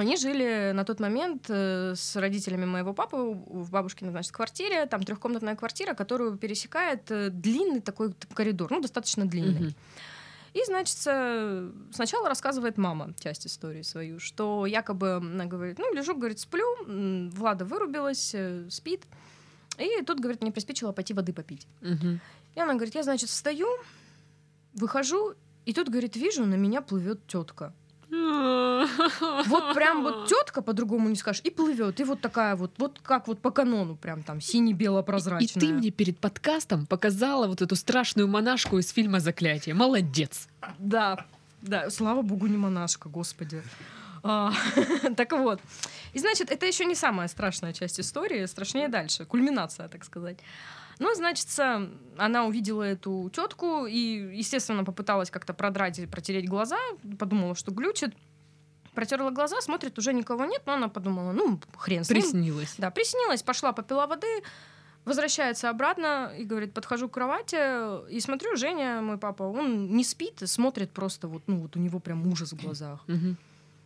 они 0.00 0.16
жили 0.16 0.72
на 0.72 0.84
тот 0.84 1.00
момент 1.00 1.46
э, 1.48 1.94
с 1.94 2.16
родителями 2.16 2.64
моего 2.64 2.92
папы 2.92 3.16
в 3.16 3.70
бабушкиной, 3.70 4.10
значит, 4.10 4.32
квартире. 4.32 4.86
Там 4.86 5.02
трехкомнатная 5.02 5.56
квартира, 5.56 5.94
которую 5.94 6.36
пересекает 6.36 7.10
э, 7.10 7.30
длинный 7.30 7.80
такой 7.80 8.14
коридор, 8.34 8.70
ну, 8.70 8.80
достаточно 8.80 9.24
длинный. 9.24 9.74
И, 10.52 10.64
значит, 10.66 10.98
э, 11.06 11.70
сначала 11.92 12.28
рассказывает 12.28 12.78
мама 12.78 13.14
часть 13.18 13.46
истории 13.46 13.82
свою, 13.82 14.20
что 14.20 14.66
якобы 14.66 15.14
она 15.14 15.46
говорит, 15.46 15.78
ну, 15.78 15.92
лежу, 15.92 16.14
говорит, 16.14 16.38
сплю, 16.38 16.64
Влада 17.30 17.64
вырубилась, 17.64 18.34
спит. 18.70 19.02
И 19.78 20.02
тут, 20.02 20.20
говорит, 20.20 20.42
мне 20.42 20.52
приспичило 20.52 20.92
пойти 20.92 21.14
воды 21.14 21.32
попить. 21.32 21.66
Мгм. 21.80 22.20
И 22.54 22.60
она 22.60 22.74
говорит, 22.74 22.94
я, 22.94 23.02
значит, 23.02 23.28
встаю, 23.28 23.68
выхожу, 24.74 25.34
и 25.66 25.72
тут, 25.72 25.88
говорит, 25.88 26.16
вижу, 26.16 26.44
на 26.44 26.54
меня 26.54 26.82
плывет 26.82 27.26
тетка. 27.26 27.72
Вот 29.46 29.74
прям 29.74 30.02
вот 30.02 30.26
тетка, 30.28 30.62
по-другому 30.62 31.08
не 31.08 31.16
скажешь, 31.16 31.42
и 31.44 31.50
плывет. 31.50 32.00
И 32.00 32.04
вот 32.04 32.20
такая 32.20 32.56
вот, 32.56 32.72
вот 32.78 33.00
как 33.02 33.28
вот 33.28 33.40
по 33.40 33.50
канону, 33.50 33.96
прям 33.96 34.22
там 34.22 34.38
И 34.38 34.40
сине-бело-прозрачная. 34.40 35.60
ты 35.60 35.72
мне 35.72 35.90
перед 35.90 36.18
подкастом 36.18 36.86
показала 36.86 37.46
вот 37.46 37.62
эту 37.62 37.76
страшную 37.76 38.28
монашку 38.28 38.78
из 38.78 38.90
фильма 38.90 39.20
«Заклятие». 39.20 39.74
Молодец. 39.74 40.48
Да, 40.78 41.24
да, 41.62 41.90
слава 41.90 42.22
богу, 42.22 42.46
не 42.46 42.56
монашка, 42.56 43.08
господи. 43.08 43.62
А, 44.22 44.52
так 45.16 45.32
вот. 45.32 45.60
И 46.14 46.18
значит, 46.18 46.50
это 46.50 46.66
еще 46.66 46.84
не 46.84 46.94
самая 46.94 47.28
страшная 47.28 47.72
часть 47.72 48.00
истории, 48.00 48.46
страшнее 48.46 48.88
дальше, 48.88 49.24
кульминация, 49.24 49.88
так 49.88 50.04
сказать. 50.04 50.38
Ну, 50.98 51.14
значит, 51.14 51.48
она 52.18 52.44
увидела 52.44 52.82
эту 52.82 53.30
тетку 53.34 53.86
и, 53.86 54.36
естественно, 54.36 54.84
попыталась 54.84 55.30
как-то 55.30 55.54
продрать 55.54 55.98
и 55.98 56.06
протереть 56.06 56.48
глаза, 56.48 56.78
подумала, 57.18 57.54
что 57.54 57.72
глючит. 57.72 58.14
Протерла 58.94 59.30
глаза, 59.30 59.60
смотрит, 59.60 59.98
уже 59.98 60.12
никого 60.12 60.44
нет, 60.44 60.62
но 60.66 60.74
она 60.74 60.88
подумала, 60.88 61.32
ну, 61.32 61.58
хрен 61.76 62.04
с 62.04 62.10
ним. 62.10 62.20
Приснилось. 62.20 62.74
Да, 62.78 62.90
приснилась, 62.92 63.42
пошла, 63.42 63.72
попила 63.72 64.06
воды, 64.06 64.42
возвращается 65.04 65.68
обратно 65.68 66.32
и 66.38 66.44
говорит, 66.44 66.72
подхожу 66.72 67.08
к 67.08 67.14
кровати 67.14 68.08
и 68.08 68.20
смотрю, 68.20 68.56
Женя, 68.56 69.00
мой 69.00 69.18
папа, 69.18 69.42
он 69.42 69.96
не 69.96 70.04
спит, 70.04 70.42
смотрит 70.44 70.92
просто 70.92 71.26
вот, 71.26 71.42
ну 71.48 71.58
вот 71.62 71.76
у 71.76 71.80
него 71.80 71.98
прям 71.98 72.24
ужас 72.28 72.52
в 72.52 72.62
глазах. 72.62 73.04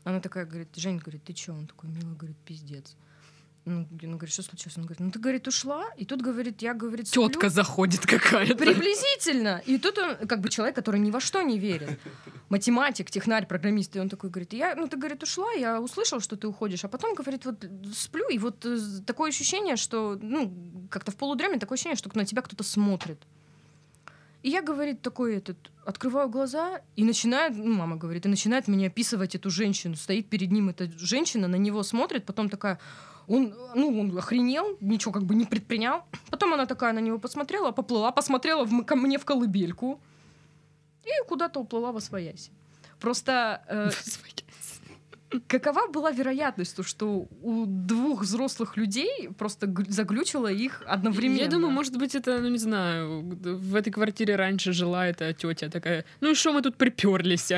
Она 0.04 0.20
такая 0.20 0.44
говорит, 0.44 0.68
Жень, 0.76 0.98
говорит, 0.98 1.24
ты 1.24 1.32
чё? 1.32 1.54
Он 1.54 1.66
такой, 1.66 1.88
милый, 1.90 2.14
говорит, 2.14 2.36
пиздец. 2.44 2.94
Ну, 3.68 3.86
она 4.02 4.16
говорит, 4.16 4.32
что 4.32 4.42
случилось? 4.42 4.76
Он 4.76 4.84
говорит, 4.84 5.00
ну 5.00 5.10
ты, 5.10 5.18
говорит, 5.18 5.46
ушла, 5.48 5.84
и 5.96 6.04
тут, 6.04 6.22
говорит, 6.22 6.62
я, 6.62 6.74
говорит, 6.74 7.08
сплю». 7.08 7.28
Тетка 7.28 7.48
заходит 7.50 8.06
какая-то. 8.06 8.56
Приблизительно. 8.56 9.62
И 9.66 9.78
тут 9.78 9.98
он, 9.98 10.26
как 10.26 10.40
бы 10.40 10.48
человек, 10.48 10.74
который 10.74 11.00
ни 11.00 11.10
во 11.10 11.20
что 11.20 11.42
не 11.42 11.58
верит. 11.58 11.98
Математик, 12.48 13.10
технарь, 13.10 13.46
программист. 13.46 13.96
И 13.96 14.00
он 14.00 14.08
такой 14.08 14.30
говорит, 14.30 14.52
я, 14.52 14.74
ну 14.74 14.88
ты, 14.88 14.96
говорит, 14.96 15.22
ушла, 15.22 15.52
я 15.52 15.80
услышал, 15.80 16.20
что 16.20 16.36
ты 16.36 16.48
уходишь. 16.48 16.84
А 16.84 16.88
потом, 16.88 17.14
говорит, 17.14 17.44
вот 17.44 17.64
сплю, 17.94 18.28
и 18.28 18.38
вот 18.38 18.64
э, 18.64 18.78
такое 19.06 19.30
ощущение, 19.30 19.76
что, 19.76 20.18
ну, 20.20 20.52
как-то 20.90 21.10
в 21.10 21.16
полудреме 21.16 21.58
такое 21.58 21.76
ощущение, 21.76 21.96
что 21.96 22.10
на 22.14 22.24
тебя 22.24 22.42
кто-то 22.42 22.64
смотрит. 22.64 23.18
И 24.42 24.50
я, 24.50 24.62
говорит, 24.62 25.02
такой 25.02 25.36
этот, 25.36 25.56
открываю 25.84 26.28
глаза 26.28 26.80
и 26.96 27.04
начинает, 27.04 27.56
ну, 27.56 27.74
мама 27.74 27.96
говорит, 27.96 28.24
и 28.24 28.28
начинает 28.28 28.68
меня 28.68 28.86
описывать 28.86 29.34
эту 29.34 29.50
женщину. 29.50 29.96
Стоит 29.96 30.28
перед 30.28 30.52
ним 30.52 30.68
эта 30.68 30.88
женщина, 30.96 31.48
на 31.48 31.56
него 31.56 31.82
смотрит, 31.82 32.24
потом 32.24 32.48
такая, 32.48 32.78
он, 33.28 33.54
ну, 33.74 34.00
он 34.00 34.16
охренел, 34.18 34.76
ничего 34.80 35.12
как 35.12 35.22
бы 35.24 35.34
не 35.34 35.44
предпринял. 35.44 36.02
Потом 36.30 36.54
она 36.54 36.66
такая 36.66 36.92
на 36.92 37.00
него 37.00 37.18
посмотрела, 37.18 37.72
поплыла, 37.72 38.10
посмотрела 38.12 38.64
в, 38.64 38.84
ко 38.84 38.96
мне 38.96 39.18
в 39.18 39.24
колыбельку 39.24 40.00
и 41.04 41.28
куда-то 41.28 41.60
уплыла 41.60 41.92
во 41.92 42.00
своясь. 42.00 42.50
Просто 43.00 43.62
э, 43.68 43.90
какова 45.46 45.86
была 45.88 46.10
вероятность, 46.10 46.76
то, 46.76 46.82
что 46.82 47.28
у 47.42 47.66
двух 47.66 48.22
взрослых 48.22 48.76
людей 48.76 49.28
просто 49.38 49.66
гл- 49.66 49.84
заглючило 49.88 50.50
их 50.50 50.82
одновременно? 50.86 51.38
Я 51.40 51.48
думаю, 51.48 51.70
может 51.70 51.96
быть, 51.98 52.14
это, 52.14 52.38
ну 52.40 52.48
не 52.48 52.58
знаю, 52.58 53.22
в 53.22 53.74
этой 53.74 53.90
квартире 53.90 54.36
раньше 54.36 54.72
жила 54.72 55.06
эта 55.06 55.32
тетя 55.32 55.68
такая. 55.68 56.04
Ну 56.20 56.30
и 56.30 56.34
что 56.34 56.52
мы 56.52 56.62
тут 56.62 56.76
приперлись? 56.76 57.52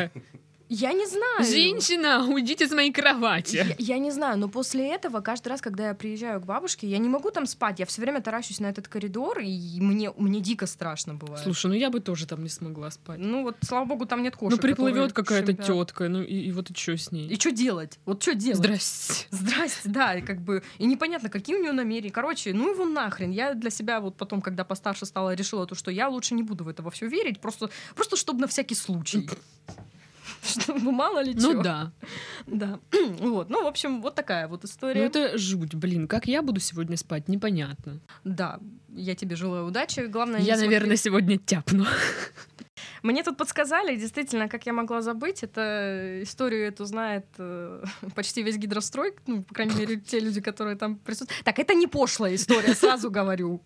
Я 0.73 0.93
не 0.93 1.05
знаю. 1.05 1.45
Женщина, 1.45 2.25
уйдите 2.29 2.69
с 2.69 2.71
моей 2.71 2.93
кровати. 2.93 3.57
Я, 3.57 3.97
я 3.97 3.99
не 3.99 4.13
знаю, 4.13 4.39
но 4.39 4.49
после 4.49 4.95
этого 4.95 5.21
каждый 5.21 5.49
раз, 5.49 5.61
когда 5.61 5.89
я 5.89 5.95
приезжаю 5.95 6.41
к 6.41 6.45
бабушке, 6.45 6.87
я 6.87 6.99
не 6.99 7.09
могу 7.09 7.33
там 7.33 7.47
спать. 7.47 7.81
Я 7.81 7.87
все 7.87 8.01
время 8.01 8.21
таращусь 8.21 8.61
на 8.61 8.69
этот 8.69 8.87
коридор, 8.87 9.41
и 9.41 9.81
мне, 9.81 10.13
мне 10.17 10.41
дико 10.41 10.67
страшно 10.67 11.15
бывает. 11.15 11.43
Слушай, 11.43 11.67
ну 11.67 11.75
я 11.75 11.91
бы 11.91 11.99
тоже 11.99 12.25
там 12.25 12.45
не 12.45 12.49
смогла 12.49 12.93
спать. 12.93 13.19
Ну 13.19 13.43
вот, 13.43 13.57
слава 13.63 13.85
богу, 13.85 14.07
там 14.07 14.23
нет 14.23 14.35
Ну 14.35 14.49
кошек. 14.49 14.61
приплывет 14.61 15.13
которые 15.13 15.43
какая-то 15.43 15.63
тетка, 15.65 16.09
ну 16.09 16.23
и, 16.23 16.37
и 16.37 16.53
вот 16.53 16.71
и 16.71 16.75
что 16.75 16.97
с 16.97 17.11
ней? 17.11 17.27
И 17.27 17.35
что 17.35 17.51
делать? 17.51 17.99
Вот 18.07 18.23
что 18.23 18.37
делать? 18.37 18.59
Здрасте. 18.59 19.27
Здрасте, 19.31 19.89
да, 19.89 20.15
и 20.15 20.23
как 20.23 20.41
бы, 20.41 20.63
и 20.79 20.87
непонятно, 20.87 21.31
какие 21.31 21.57
у 21.57 21.61
нее 21.61 21.73
намерения. 21.73 22.13
Короче, 22.13 22.55
ну 22.55 22.71
его 22.71 22.85
нахрен. 22.85 23.33
Я 23.33 23.55
для 23.55 23.71
себя 23.71 23.99
вот 23.99 24.17
потом, 24.17 24.41
когда 24.41 24.63
постарше 24.63 25.05
стала, 25.05 25.35
решила 25.35 25.67
то, 25.67 25.75
что 25.75 25.91
я 25.91 26.09
лучше 26.09 26.35
не 26.35 26.45
буду 26.45 26.63
в 26.63 26.69
это 26.69 26.85
во 26.85 26.93
все 26.93 27.09
верить, 27.09 27.41
просто, 27.41 27.71
просто 27.97 28.17
чтобы 28.17 28.43
на 28.43 28.47
всякий 28.47 28.77
случай. 28.77 29.29
Чтобы 30.61 30.93
мало 30.93 31.23
ли 31.23 31.35
Ну 31.35 31.53
чё. 31.53 31.63
да. 31.63 31.93
Да. 32.47 32.79
Вот. 33.21 33.51
Ну, 33.51 33.65
в 33.65 33.67
общем, 33.67 34.01
вот 34.03 34.15
такая 34.15 34.49
вот 34.49 34.63
Ну 34.63 34.69
история. 34.69 35.01
это 35.03 35.37
жуть, 35.39 35.75
блин. 35.75 36.07
Как 36.09 36.27
я 36.27 36.43
буду 36.43 36.61
сегодня 36.61 36.97
спать, 36.97 37.29
непонятно. 37.29 38.01
Да. 38.25 38.59
Я 38.89 39.15
тебе 39.15 39.37
желаю 39.37 39.67
удачи. 39.67 40.01
Главное, 40.01 40.41
Я, 40.41 40.57
наверное, 40.57 40.97
сегодня 40.97 41.39
тяпну. 41.39 41.85
Мне 43.03 43.23
тут 43.23 43.37
подсказали, 43.37 43.97
действительно, 43.97 44.49
как 44.49 44.67
я 44.67 44.73
могла 44.73 45.01
забыть, 45.01 45.43
это 45.43 46.21
историю 46.23 46.67
эту 46.69 46.85
знает 46.85 47.25
э, 47.39 47.83
почти 48.15 48.43
весь 48.43 48.57
гидрострой, 48.57 49.15
ну, 49.27 49.43
по 49.43 49.55
крайней 49.55 49.75
мере, 49.75 49.97
те 49.97 50.21
люди, 50.21 50.41
которые 50.41 50.77
там 50.77 50.97
присутствуют. 50.97 51.45
Так, 51.45 51.59
это 51.59 51.75
не 51.75 51.87
пошлая 51.87 52.35
история, 52.35 52.75
сразу 52.75 53.11
говорю. 53.11 53.63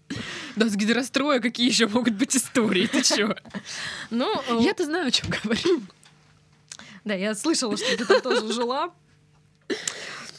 Да 0.56 0.68
с 0.68 0.76
гидростроя 0.76 1.40
какие 1.40 1.68
еще 1.68 1.86
могут 1.88 2.14
быть 2.14 2.36
истории? 2.36 2.86
Ты 2.86 3.02
чё? 3.02 3.34
Ну, 4.10 4.32
э, 4.48 4.62
Я-то 4.62 4.84
знаю, 4.84 5.08
о 5.08 5.10
чем 5.10 5.30
говорю. 5.30 5.80
Да, 7.04 7.14
я 7.14 7.34
слышала, 7.34 7.76
что 7.76 7.96
ты 7.96 8.04
там 8.04 8.20
тоже 8.20 8.52
жила. 8.52 8.92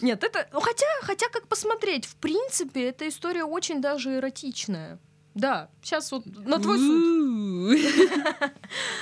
Нет, 0.01 0.23
это... 0.23 0.47
ну, 0.51 0.59
Хотя, 0.59 0.85
хотя, 1.01 1.29
как 1.29 1.47
посмотреть, 1.47 2.05
в 2.05 2.15
принципе, 2.17 2.89
эта 2.89 3.07
история 3.07 3.43
очень 3.43 3.81
даже 3.81 4.15
эротичная. 4.15 4.99
Да, 5.35 5.69
сейчас 5.81 6.11
вот 6.11 6.25
на 6.25 6.59
твой 6.59 6.77
суд. 6.79 7.75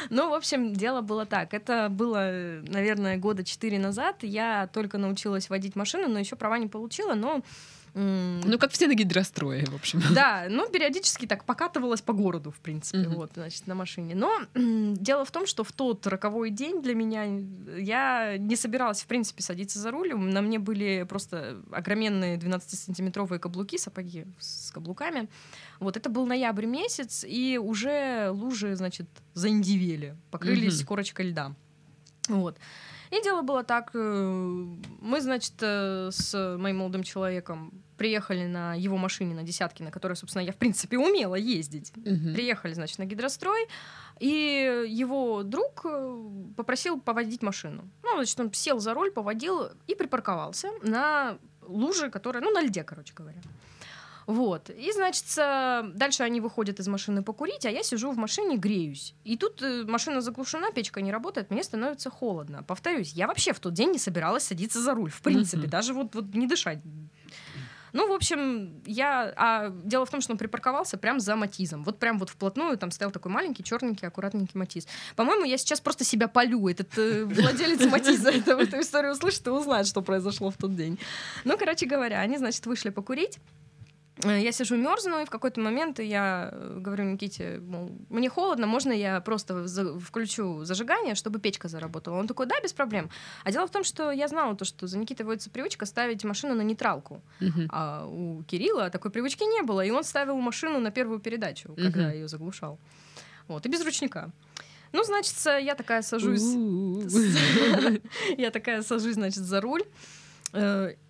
Ну, 0.09 0.29
в 0.29 0.33
общем, 0.33 0.73
дело 0.73 1.01
было 1.01 1.25
так. 1.25 1.53
Это 1.53 1.89
было, 1.89 2.61
наверное, 2.67 3.17
года 3.17 3.43
четыре 3.43 3.79
назад. 3.79 4.17
Я 4.21 4.67
только 4.73 4.97
научилась 4.97 5.49
водить 5.49 5.75
машину, 5.75 6.07
но 6.07 6.19
еще 6.19 6.35
права 6.35 6.57
не 6.57 6.67
получила, 6.67 7.13
но... 7.13 7.41
Ну, 7.95 8.57
как 8.57 8.71
все 8.71 8.87
на 8.87 8.95
гидрострое, 8.95 9.65
в 9.67 9.75
общем. 9.75 10.01
да, 10.15 10.47
ну, 10.49 10.67
периодически 10.69 11.27
так 11.27 11.43
покатывалась 11.45 12.01
по 12.01 12.11
городу, 12.13 12.49
в 12.51 12.59
принципе, 12.59 13.07
Мгм. 13.07 13.15
вот, 13.15 13.31
значит, 13.35 13.67
на 13.67 13.75
машине. 13.75 14.15
Но 14.15 14.31
дело 14.55 15.25
в 15.25 15.31
том, 15.31 15.45
что 15.45 15.63
в 15.63 15.71
тот 15.71 16.07
роковой 16.07 16.49
день 16.49 16.81
для 16.81 16.95
меня 16.95 17.23
я 17.77 18.37
не 18.39 18.55
собиралась, 18.55 19.01
в 19.03 19.05
принципе, 19.05 19.43
садиться 19.43 19.77
за 19.79 19.91
руль. 19.91 20.15
На 20.15 20.41
мне 20.41 20.57
были 20.57 21.05
просто 21.07 21.61
огроменные 21.71 22.37
12-сантиметровые 22.37 23.37
каблуки, 23.39 23.77
сапоги 23.77 24.25
с 24.39 24.71
каблуками. 24.71 25.29
Вот, 25.79 25.95
это 25.95 26.09
был 26.09 26.25
ноябрь 26.25 26.65
месяц, 26.65 27.23
и 27.27 27.59
уже 27.61 28.29
лужи, 28.31 28.75
значит, 28.75 29.07
заиндивели, 29.35 30.15
покрылись 30.31 30.79
Мгм. 30.79 30.87
корочкой 30.87 31.27
льда. 31.29 31.53
Вот. 32.27 32.57
И 33.13 33.21
дело 33.21 33.43
было 33.43 33.63
так, 33.63 33.91
э, 33.93 33.97
мы, 35.01 35.21
значит, 35.21 35.53
э, 35.61 36.09
с 36.11 36.57
моим 36.57 36.77
молодым 36.77 37.03
человеком 37.03 37.83
приехали 37.95 38.47
на 38.47 38.73
его 38.73 38.97
машине, 38.97 39.35
на 39.35 39.43
десятке, 39.43 39.83
на 39.83 39.91
которой, 39.91 40.15
собственно, 40.15 40.41
я, 40.43 40.51
в 40.51 40.55
принципе, 40.55 40.97
умела 40.97 41.35
ездить. 41.35 41.93
Мгм. 41.95 42.33
Приехали, 42.33 42.73
значит, 42.73 42.97
на 42.97 43.05
гидрострой, 43.05 43.67
и 44.19 44.85
его 44.87 45.43
друг 45.43 45.81
э, 45.85 46.23
попросил 46.57 46.99
поводить 46.99 47.43
машину. 47.43 47.87
Ну, 48.01 48.15
значит, 48.15 48.39
он 48.39 48.51
сел 48.51 48.79
за 48.79 48.95
руль, 48.95 49.11
поводил 49.11 49.69
и 49.85 49.93
припарковался 49.93 50.69
на 50.81 51.37
луже, 51.61 52.09
которая, 52.09 52.41
ну, 52.43 52.51
на 52.51 52.61
льде, 52.61 52.83
короче 52.83 53.13
говоря. 53.13 53.41
Вот. 54.27 54.69
И, 54.69 54.91
значит, 54.91 55.25
э, 55.37 55.83
дальше 55.93 56.23
они 56.23 56.41
выходят 56.41 56.79
из 56.79 56.87
машины 56.87 57.23
покурить, 57.23 57.65
а 57.65 57.69
я 57.69 57.83
сижу 57.83 58.11
в 58.11 58.17
машине, 58.17 58.57
греюсь. 58.57 59.15
И 59.23 59.37
тут 59.37 59.61
э, 59.61 59.83
машина 59.83 60.21
заглушена, 60.21 60.71
печка 60.71 61.01
не 61.01 61.11
работает, 61.11 61.51
мне 61.51 61.63
становится 61.63 62.09
холодно. 62.09 62.63
Повторюсь, 62.63 63.13
я 63.13 63.27
вообще 63.27 63.53
в 63.53 63.59
тот 63.59 63.73
день 63.73 63.91
не 63.91 63.99
собиралась 63.99 64.43
садиться 64.43 64.81
за 64.81 64.93
руль, 64.93 65.11
в 65.11 65.21
принципе, 65.21 65.67
даже 65.67 65.93
вот, 65.93 66.15
вот 66.15 66.33
не 66.33 66.47
дышать. 66.47 66.79
Ну, 67.93 68.07
в 68.07 68.11
общем, 68.11 68.81
я... 68.85 69.31
А 69.37 69.69
дело 69.69 70.05
в 70.05 70.09
том, 70.09 70.19
что 70.19 70.33
он 70.33 70.39
припарковался 70.39 70.97
прям 70.97 71.19
за 71.19 71.35
Матизом. 71.35 71.83
Вот 71.83 71.99
прям 71.99 72.17
вот 72.17 72.29
вплотную 72.29 72.75
там 72.75 72.89
стоял 72.89 73.11
такой 73.11 73.31
маленький, 73.31 73.63
черненький, 73.63 74.07
аккуратненький 74.07 74.59
Матиз. 74.59 74.87
По-моему, 75.15 75.45
я 75.45 75.57
сейчас 75.59 75.79
просто 75.79 76.03
себя 76.03 76.27
полю. 76.27 76.67
Этот 76.67 76.97
э, 76.97 77.23
владелец 77.23 77.85
Матиза 77.91 78.31
эту 78.31 78.79
историю 78.79 79.13
услышит 79.13 79.45
и 79.45 79.51
узнает, 79.51 79.85
что 79.85 80.01
произошло 80.01 80.49
в 80.49 80.57
тот 80.57 80.75
день. 80.75 80.97
Ну, 81.43 81.55
короче 81.55 81.85
говоря, 81.85 82.19
они, 82.19 82.37
значит, 82.37 82.65
вышли 82.65 82.89
покурить. 82.89 83.37
Э, 84.23 84.39
Я 84.41 84.51
сижу 84.51 84.75
мерзну, 84.77 85.21
и 85.21 85.25
в 85.25 85.29
какой-то 85.29 85.59
момент 85.59 85.99
я 85.99 86.49
э, 86.51 86.77
говорю 86.79 87.03
Никите, 87.05 87.59
мол, 87.59 87.89
мне 88.09 88.29
холодно, 88.29 88.67
можно 88.67 88.91
я 88.93 89.19
просто 89.21 89.67
за- 89.67 89.99
включу 89.99 90.63
зажигание, 90.65 91.15
чтобы 91.15 91.39
печка 91.39 91.67
заработала? 91.67 92.19
Он 92.19 92.27
такой, 92.27 92.45
да, 92.45 92.55
без 92.61 92.73
проблем. 92.73 93.09
А 93.43 93.51
дело 93.51 93.65
в 93.65 93.71
том, 93.71 93.83
что 93.83 94.11
я 94.11 94.27
знала 94.27 94.55
то, 94.55 94.65
что 94.65 94.85
за 94.87 94.97
Никитой 94.99 95.25
водится 95.25 95.49
привычка 95.49 95.85
ставить 95.87 96.23
машину 96.23 96.53
на 96.53 96.61
нейтралку. 96.61 97.21
Мгм. 97.39 97.67
А 97.71 98.05
у 98.05 98.43
Кирилла 98.43 98.89
такой 98.89 99.09
привычки 99.09 99.43
не 99.43 99.63
было, 99.63 99.81
и 99.83 99.89
он 99.91 100.03
ставил 100.03 100.37
машину 100.37 100.79
на 100.79 100.91
первую 100.91 101.19
передачу, 101.19 101.73
когда 101.75 102.01
Мгм. 102.07 102.11
ее 102.11 102.27
заглушал. 102.27 102.77
Вот, 103.47 103.65
и 103.65 103.69
без 103.69 103.83
ручника. 103.83 104.31
Ну, 104.91 105.03
значит, 105.03 105.35
я 105.45 105.73
такая 105.73 106.03
сажусь 106.03 106.43
я 108.37 108.51
такая 108.51 108.83
сажусь, 108.83 109.15
значит, 109.15 109.43
за 109.43 109.59
руль. 109.59 109.83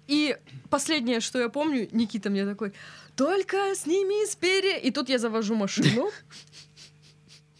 И 0.07 0.37
последнее, 0.69 1.19
что 1.19 1.39
я 1.39 1.49
помню, 1.49 1.87
Никита 1.91 2.29
мне 2.29 2.45
такой, 2.45 2.73
только 3.15 3.73
сними 3.75 4.25
спереди. 4.25 4.79
И 4.85 4.91
тут 4.91 5.09
я 5.09 5.17
завожу 5.17 5.55
машину. 5.55 6.09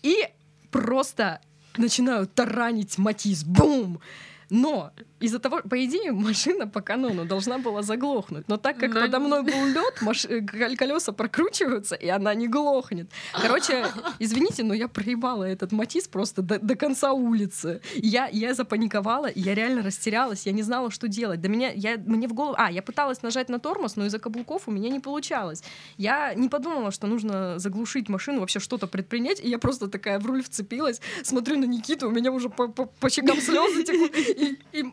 И 0.02 0.28
просто 0.72 1.42
начинаю 1.78 2.28
таранить 2.28 2.98
Матис. 2.98 3.44
Бум! 3.44 4.02
Но 4.50 4.92
из-за 5.24 5.40
того, 5.40 5.62
по 5.62 5.86
идее, 5.86 6.12
машина 6.30 6.68
по 6.68 6.82
канону 6.82 7.26
должна 7.26 7.58
была 7.58 7.82
заглохнуть. 7.82 8.48
Но 8.50 8.58
так 8.58 8.78
как 8.78 8.94
Но- 8.94 9.02
подо 9.02 9.20
мной 9.20 9.44
был 9.52 9.66
лед, 9.68 10.78
колеса 10.78 11.14
прокручиваются, 11.14 11.96
и 11.96 12.10
она 12.10 12.34
не 12.34 12.48
глохнет. 12.48 13.10
Короче, 13.42 13.86
извините, 14.20 14.64
но 14.64 14.74
я 14.74 14.88
проебала 14.90 15.46
этот 15.46 15.72
матис 15.72 16.10
просто 16.10 16.42
до, 16.42 16.60
до 16.60 16.76
конца 16.76 17.14
улицы. 17.14 17.82
Я, 17.96 18.28
я 18.28 18.54
запаниковала, 18.54 19.30
я 19.34 19.56
реально 19.56 19.82
растерялась, 19.82 20.46
я 20.46 20.52
не 20.52 20.62
знала, 20.62 20.92
что 20.92 21.08
делать. 21.08 21.40
До 21.40 21.48
меня, 21.48 21.72
я, 21.74 21.98
мне 21.98 22.28
в 22.28 22.34
голову... 22.34 22.56
А, 22.58 22.70
я 22.70 22.82
пыталась 22.82 23.22
нажать 23.22 23.48
на 23.48 23.60
тормоз, 23.60 23.96
но 23.96 24.06
из-за 24.06 24.20
каблуков 24.20 24.68
у 24.68 24.72
меня 24.72 24.90
не 24.90 25.00
получалось. 25.00 25.64
Я 25.98 26.34
не 26.34 26.50
подумала, 26.50 26.92
что 26.92 27.08
нужно 27.08 27.60
заглушить 27.60 28.10
машину, 28.10 28.42
вообще 28.42 28.60
что-то 28.60 28.88
предпринять, 28.88 29.40
и 29.40 29.50
я 29.50 29.58
просто 29.58 29.88
такая 29.88 30.20
в 30.20 30.26
руль 30.26 30.44
вцепилась, 30.44 31.00
смотрю 31.24 31.58
на 31.58 31.66
Никиту, 31.66 32.10
у 32.10 32.12
меня 32.12 32.32
уже 32.32 32.50
по, 32.50 32.68
по, 32.68 32.86
по 32.86 33.10
щекам 33.10 33.40
слезы 33.40 33.84
текут, 33.84 34.18
и, 34.18 34.60
и, 34.74 34.84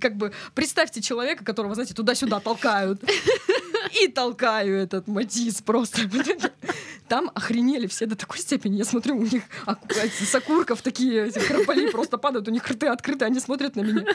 как 0.00 0.16
бы 0.16 0.32
представьте 0.54 1.00
человека, 1.00 1.44
которого, 1.44 1.74
знаете, 1.74 1.94
туда-сюда 1.94 2.40
толкают. 2.40 3.02
И 4.02 4.08
толкаю 4.08 4.76
этот 4.76 5.06
Матис 5.06 5.62
просто. 5.62 6.02
Там 7.08 7.30
охренели 7.34 7.86
все 7.86 8.06
до 8.06 8.16
такой 8.16 8.38
степени. 8.38 8.76
Я 8.76 8.84
смотрю, 8.84 9.16
у 9.18 9.22
них 9.22 9.42
с 10.20 10.34
окурков 10.34 10.80
такие 10.80 11.30
крополи 11.30 11.90
просто 11.90 12.16
падают, 12.16 12.48
у 12.48 12.50
них 12.50 12.66
рты 12.66 12.86
открыты, 12.86 13.26
они 13.26 13.40
смотрят 13.40 13.76
на 13.76 13.82
меня. 13.82 14.06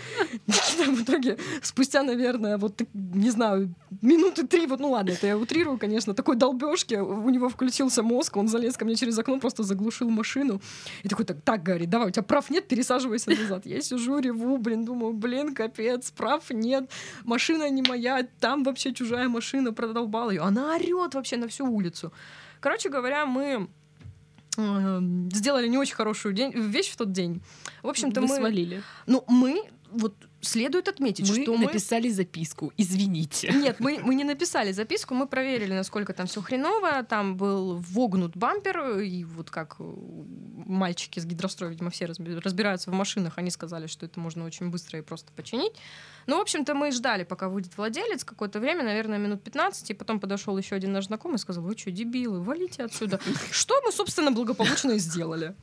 Никита 0.48 0.92
в 0.92 1.04
итоге 1.04 1.38
спустя, 1.62 2.02
наверное, 2.04 2.58
вот, 2.58 2.82
не 2.94 3.30
знаю, 3.30 3.74
минуты 4.02 4.48
три, 4.48 4.66
вот, 4.66 4.80
ну 4.80 4.92
ладно, 4.92 5.12
это 5.12 5.28
я 5.28 5.38
утрирую, 5.38 5.78
конечно, 5.78 6.14
такой 6.14 6.36
долбежки, 6.36 6.96
у 6.96 7.30
него 7.30 7.50
включился 7.50 8.02
мозг, 8.02 8.38
он 8.38 8.48
залез 8.48 8.76
ко 8.76 8.86
мне 8.86 8.96
через 8.96 9.18
окно, 9.20 9.40
просто 9.40 9.64
заглушил 9.64 10.10
машину. 10.10 10.62
И 11.04 11.10
такой, 11.10 11.26
так, 11.26 11.42
так, 11.42 11.64
говорит, 11.64 11.90
давай, 11.90 12.08
у 12.08 12.12
тебя 12.12 12.24
прав 12.24 12.50
нет, 12.50 12.68
пересаживайся 12.68 13.30
назад. 13.30 13.66
Я 13.66 13.82
сижу, 13.82 14.18
реву, 14.20 14.58
блин, 14.58 14.86
думаю, 14.86 15.14
блин, 15.14 15.54
капец, 15.54 16.10
прав 16.12 16.50
нет, 16.50 16.90
машина 17.24 17.70
не 17.70 17.84
моя, 17.84 18.28
там 18.40 18.64
вообще 18.64 18.94
чужая 18.94 19.30
машина, 19.30 19.74
продолбала 19.74 20.32
ее. 20.32 20.42
Она 20.42 20.76
орет 20.76 21.14
вообще 21.14 21.38
на 21.38 21.48
всю 21.48 21.66
улицу. 21.66 22.12
Короче 22.60 22.90
говоря, 22.90 23.26
мы 23.26 23.68
э, 24.58 25.00
сделали 25.34 25.68
не 25.68 25.78
очень 25.78 25.96
хорошую 25.96 26.34
день, 26.34 26.52
вещь 26.52 26.92
в 26.92 26.98
тот 26.98 27.12
день. 27.12 27.42
В 27.84 27.88
общем-то, 27.88 28.22
мы... 28.22 28.36
свалили. 28.38 28.84
Ну, 29.06 29.24
мы, 29.28 29.64
вот, 29.92 30.16
следует 30.42 30.88
отметить, 30.88 31.30
Мы 31.30 31.44
что 31.44 31.56
мы... 31.56 31.66
написали 31.66 32.10
записку. 32.10 32.72
Извините. 32.78 33.52
Нет, 33.54 33.80
мы, 33.80 34.00
мы 34.04 34.16
не 34.16 34.24
написали 34.24 34.72
записку, 34.72 35.14
мы 35.14 35.28
проверили, 35.28 35.74
насколько 35.74 36.14
там 36.14 36.28
все 36.28 36.42
хреново. 36.42 37.04
Там 37.04 37.38
был 37.38 37.78
вогнут 37.78 38.36
бампер, 38.36 39.00
и 39.00 39.24
вот 39.24 39.50
как 39.50 39.76
э, 39.80 39.84
мальчики 40.66 41.20
с 41.20 41.26
гидростроя, 41.26 41.72
видимо, 41.72 41.90
все 41.90 42.06
разби- 42.06 42.40
разбираются 42.40 42.92
в 42.92 42.94
машинах, 42.94 43.38
они 43.38 43.52
сказали, 43.52 43.88
что 43.88 44.06
это 44.06 44.20
можно 44.20 44.46
очень 44.46 44.70
быстро 44.70 45.00
и 45.00 45.02
просто 45.02 45.32
починить. 45.34 45.74
Ну, 46.30 46.38
в 46.38 46.42
общем-то, 46.42 46.76
мы 46.76 46.92
ждали, 46.92 47.24
пока 47.24 47.50
выйдет 47.50 47.76
владелец 47.76 48.24
какое-то 48.24 48.60
время, 48.60 48.84
наверное, 48.84 49.18
минут 49.18 49.42
15, 49.42 49.90
и 49.90 49.94
потом 49.96 50.20
подошел 50.20 50.56
еще 50.60 50.76
один 50.76 50.92
наш 50.92 51.06
знакомый 51.06 51.38
и 51.38 51.40
сказал, 51.40 51.64
вы 51.64 51.76
что, 51.76 51.90
дебилы, 51.90 52.40
валите 52.44 52.84
отсюда. 52.84 53.20
Что 53.50 53.82
мы, 53.84 53.92
собственно, 53.92 54.32
благополучно 54.32 54.92
и 54.92 55.00
сделали. 55.00 55.56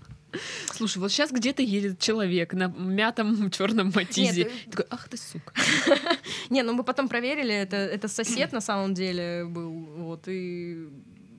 Слушай, 0.72 0.98
вот 0.98 1.12
сейчас 1.12 1.30
где-то 1.30 1.62
едет 1.62 2.00
человек 2.00 2.52
на 2.52 2.66
мятом 2.66 3.48
черном 3.56 3.92
матизе. 3.94 4.44
Нет, 4.44 4.52
э, 4.66 4.70
Такой, 4.70 4.86
ах 4.90 5.08
ты 5.08 5.16
сука. 5.16 5.52
Не, 6.50 6.64
ну 6.64 6.72
мы 6.72 6.82
потом 6.82 7.08
проверили, 7.08 7.54
это, 7.54 7.76
это 7.76 8.08
сосед 8.08 8.52
на 8.52 8.60
самом 8.60 8.92
деле 8.92 9.44
был, 9.44 9.70
вот, 9.70 10.26
и 10.26 10.88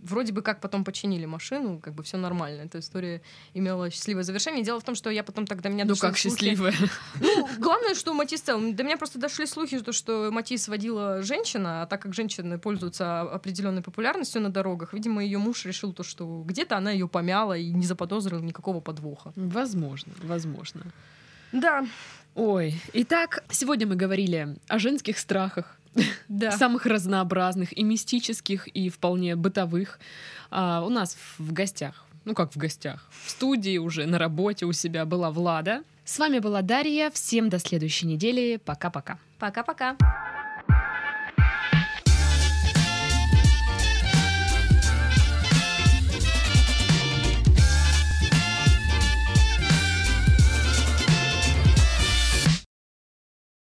вроде 0.10 0.34
бы 0.34 0.42
как 0.42 0.60
потом 0.62 0.84
починили 0.84 1.26
машину, 1.26 1.80
как 1.80 1.94
бы 1.94 2.04
все 2.04 2.18
нормально. 2.18 2.62
Эта 2.64 2.80
история 2.80 3.22
имела 3.54 3.90
счастливое 3.90 4.24
завершение. 4.24 4.64
Дело 4.64 4.80
в 4.80 4.84
том, 4.84 4.96
что 4.96 5.10
я 5.10 5.24
потом 5.24 5.46
тогда 5.46 5.70
меня 5.70 5.86
Ну 5.86 5.96
как 5.96 6.18
слухи- 6.18 6.30
счастливая. 6.36 6.74
Ну, 7.22 7.48
главное, 7.60 7.96
что 7.96 8.14
Матис 8.14 8.42
цел. 8.42 8.60
До 8.74 8.84
меня 8.84 8.98
просто 8.98 9.20
дошли 9.20 9.46
слухи, 9.46 9.78
что, 9.80 9.92
что 9.92 10.30
Матис 10.32 10.68
водила 10.68 11.22
женщина, 11.22 11.84
а 11.84 11.86
так 11.86 12.02
как 12.02 12.14
женщины 12.14 12.58
пользуются 12.60 13.22
определенной 13.22 13.82
популярностью 13.82 14.42
на 14.42 14.50
дорогах, 14.50 14.94
видимо, 14.94 15.24
ее 15.24 15.38
муж 15.38 15.66
решил 15.66 15.94
то, 15.94 16.04
что 16.04 16.44
где-то 16.46 16.78
она 16.78 16.92
ее 16.92 17.08
помяла 17.08 17.58
и 17.58 17.70
не 17.70 17.86
заподозрил 17.86 18.40
никакого 18.40 18.80
подвоха. 18.80 19.34
Возможно, 19.36 20.14
возможно. 20.24 20.82
Да. 21.52 21.86
Ой, 22.36 22.80
итак, 22.94 23.44
сегодня 23.50 23.88
мы 23.88 23.96
говорили 23.96 24.58
о 24.68 24.78
женских 24.80 25.18
страхах, 25.18 25.78
Да. 26.28 26.52
самых 26.52 26.86
разнообразных 26.86 27.78
и 27.78 27.84
мистических, 27.84 28.68
и 28.68 28.90
вполне 28.90 29.36
бытовых. 29.36 30.00
А, 30.52 30.84
у 30.86 30.90
нас 30.90 31.18
в 31.38 31.54
гостях, 31.54 32.06
ну 32.26 32.34
как 32.34 32.54
в 32.54 32.58
гостях, 32.58 33.08
в 33.24 33.30
студии 33.30 33.78
уже, 33.78 34.06
на 34.06 34.18
работе 34.18 34.66
у 34.66 34.74
себя 34.74 35.06
была 35.06 35.32
Влада. 35.32 35.84
С 36.06 36.20
вами 36.20 36.40
была 36.40 36.62
Дарья. 36.62 37.12
Всем 37.12 37.50
до 37.50 37.60
следующей 37.60 38.08
недели. 38.08 38.62
Пока-пока. 38.64 39.20
Пока-пока. 39.40 39.98